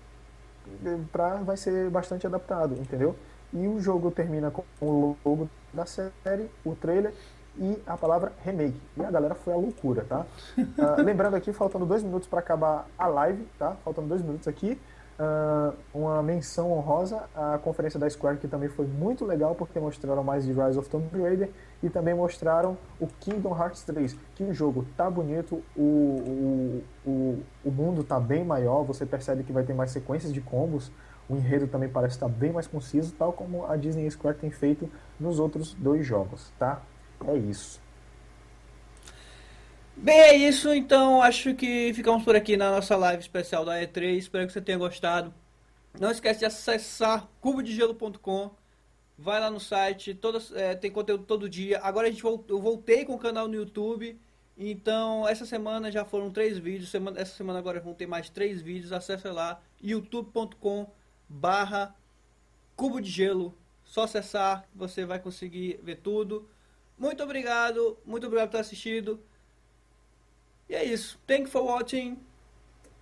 pra, 1.11 1.35
vai 1.37 1.57
ser 1.57 1.89
bastante 1.89 2.25
adaptado, 2.25 2.75
entendeu? 2.75 3.15
E 3.51 3.67
o 3.67 3.79
jogo 3.79 4.11
termina 4.11 4.49
com 4.49 4.63
o 4.81 5.17
logo 5.25 5.49
da 5.73 5.85
série, 5.85 6.49
o 6.63 6.75
trailer 6.75 7.13
e 7.57 7.81
a 7.85 7.97
palavra 7.97 8.31
remake. 8.43 8.79
E 8.97 9.03
a 9.03 9.11
galera 9.11 9.35
foi 9.35 9.53
a 9.53 9.57
loucura, 9.57 10.05
tá? 10.07 10.25
Uh, 10.57 11.01
lembrando 11.03 11.35
aqui, 11.35 11.53
faltando 11.53 11.85
dois 11.85 12.03
minutos 12.03 12.27
para 12.27 12.39
acabar 12.39 12.87
a 12.97 13.07
live, 13.07 13.47
tá? 13.57 13.75
Faltando 13.83 14.07
dois 14.07 14.21
minutos 14.21 14.47
aqui. 14.47 14.79
Uh, 15.19 15.75
uma 15.93 16.23
menção 16.23 16.71
honrosa 16.71 17.23
à 17.35 17.59
conferência 17.59 17.99
da 17.99 18.09
Square, 18.09 18.39
que 18.39 18.47
também 18.47 18.67
foi 18.67 18.87
muito 18.87 19.23
legal, 19.23 19.53
porque 19.53 19.79
mostraram 19.79 20.23
mais 20.23 20.43
de 20.43 20.51
Rise 20.51 20.79
of 20.79 20.89
Tomb 20.89 21.07
Raider 21.21 21.51
e 21.83 21.89
também 21.89 22.15
mostraram 22.15 22.75
o 22.99 23.05
Kingdom 23.19 23.55
Hearts 23.55 23.83
3, 23.83 24.17
que 24.33 24.43
o 24.43 24.51
jogo 24.51 24.85
tá 24.97 25.11
bonito, 25.11 25.61
o, 25.77 25.81
o, 25.81 26.83
o, 27.05 27.43
o 27.63 27.71
mundo 27.71 28.03
tá 28.03 28.19
bem 28.19 28.43
maior, 28.43 28.83
você 28.83 29.05
percebe 29.05 29.43
que 29.43 29.53
vai 29.53 29.63
ter 29.63 29.73
mais 29.75 29.91
sequências 29.91 30.33
de 30.33 30.41
combos, 30.41 30.91
o 31.29 31.35
enredo 31.35 31.67
também 31.67 31.89
parece 31.89 32.15
estar 32.15 32.27
bem 32.27 32.51
mais 32.51 32.65
conciso, 32.65 33.13
tal 33.13 33.31
como 33.31 33.67
a 33.67 33.75
Disney 33.75 34.09
Square 34.09 34.37
tem 34.37 34.49
feito 34.49 34.89
nos 35.19 35.39
outros 35.39 35.75
dois 35.75 36.03
jogos, 36.03 36.51
tá? 36.57 36.81
É 37.27 37.37
isso. 37.37 37.81
Bem, 39.95 40.19
é 40.19 40.35
isso. 40.35 40.73
Então, 40.73 41.21
acho 41.21 41.53
que 41.53 41.93
ficamos 41.93 42.23
por 42.23 42.35
aqui 42.35 42.57
na 42.57 42.71
nossa 42.71 42.95
live 42.95 43.21
especial 43.21 43.63
da 43.63 43.79
E3. 43.79 44.17
Espero 44.17 44.47
que 44.47 44.53
você 44.53 44.61
tenha 44.61 44.77
gostado. 44.77 45.33
Não 45.99 46.09
esquece 46.11 46.39
de 46.39 46.45
acessar 46.45 47.29
cubodegelo.com. 47.39 48.51
Vai 49.17 49.39
lá 49.39 49.51
no 49.51 49.59
site, 49.59 50.19
é, 50.55 50.75
tem 50.75 50.91
conteúdo 50.91 51.23
todo 51.23 51.47
dia. 51.47 51.79
Agora 51.83 52.07
a 52.07 52.11
gente 52.11 52.23
voltou, 52.23 52.57
eu 52.57 52.61
voltei 52.61 53.05
com 53.05 53.13
o 53.13 53.19
canal 53.19 53.47
no 53.47 53.53
YouTube. 53.53 54.19
Então, 54.57 55.27
essa 55.27 55.45
semana 55.45 55.91
já 55.91 56.03
foram 56.03 56.31
três 56.31 56.57
vídeos. 56.57 56.89
Semana, 56.89 57.19
essa 57.19 57.35
semana 57.35 57.59
agora 57.59 57.79
vão 57.79 57.93
ter 57.93 58.07
mais 58.07 58.29
três 58.29 58.61
vídeos. 58.61 58.91
Acesse 58.91 59.27
lá, 59.27 59.61
youtube.com 59.81 60.87
barra 61.29 61.95
Cubo 62.75 62.99
de 62.99 63.09
Gelo. 63.09 63.55
Só 63.83 64.03
acessar, 64.03 64.67
você 64.73 65.05
vai 65.05 65.19
conseguir 65.19 65.79
ver 65.83 65.97
tudo. 65.97 66.47
Muito 66.97 67.23
obrigado, 67.23 67.97
muito 68.05 68.27
obrigado 68.27 68.49
por 68.49 68.57
ter 68.57 68.61
assistido. 68.61 69.19
E 70.69 70.75
é 70.75 70.83
isso. 70.83 71.19
Thank 71.27 71.43
you 71.43 71.49
for 71.49 71.63
watching. 71.63 72.19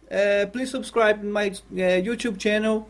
Uh, 0.08 0.50
please 0.52 0.72
subscribe 0.72 1.24
my 1.24 1.50
uh, 1.50 2.04
YouTube 2.04 2.42
channel 2.42 2.88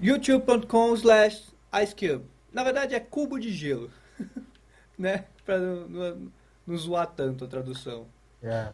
youtube.com 0.00 0.94
slash 0.94 1.52
icecube 1.72 2.24
na 2.52 2.62
verdade 2.62 2.94
é 2.94 3.00
cubo 3.00 3.36
de 3.36 3.50
gelo 3.50 3.90
né? 4.96 5.24
Pra 5.44 5.58
não, 5.58 5.88
não, 5.88 6.32
não, 6.64 6.76
zoar 6.76 7.08
tanto 7.08 7.44
a 7.44 7.48
tradução. 7.48 8.06
Yeah. 8.40 8.72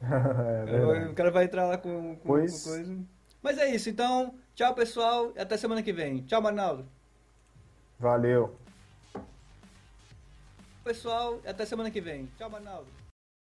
é 0.00 1.08
o 1.10 1.14
cara 1.14 1.30
vai 1.30 1.44
entrar 1.44 1.66
lá 1.66 1.76
com, 1.76 2.16
com, 2.16 2.26
pois... 2.28 2.62
com 2.62 2.70
coisa. 2.70 2.98
Mas 3.42 3.58
é 3.58 3.74
isso. 3.74 3.90
Então 3.90 4.34
tchau 4.54 4.74
pessoal. 4.74 5.32
E 5.36 5.40
até 5.40 5.56
semana 5.56 5.82
que 5.82 5.92
vem. 5.92 6.22
Tchau 6.22 6.40
Marnaldo 6.40 6.88
valeu 7.98 8.54
pessoal, 10.84 11.40
até 11.46 11.64
semana 11.64 11.90
que 11.90 12.00
vem. 12.00 12.30
Tchau, 12.38 12.50
Manaldo. 12.50 13.03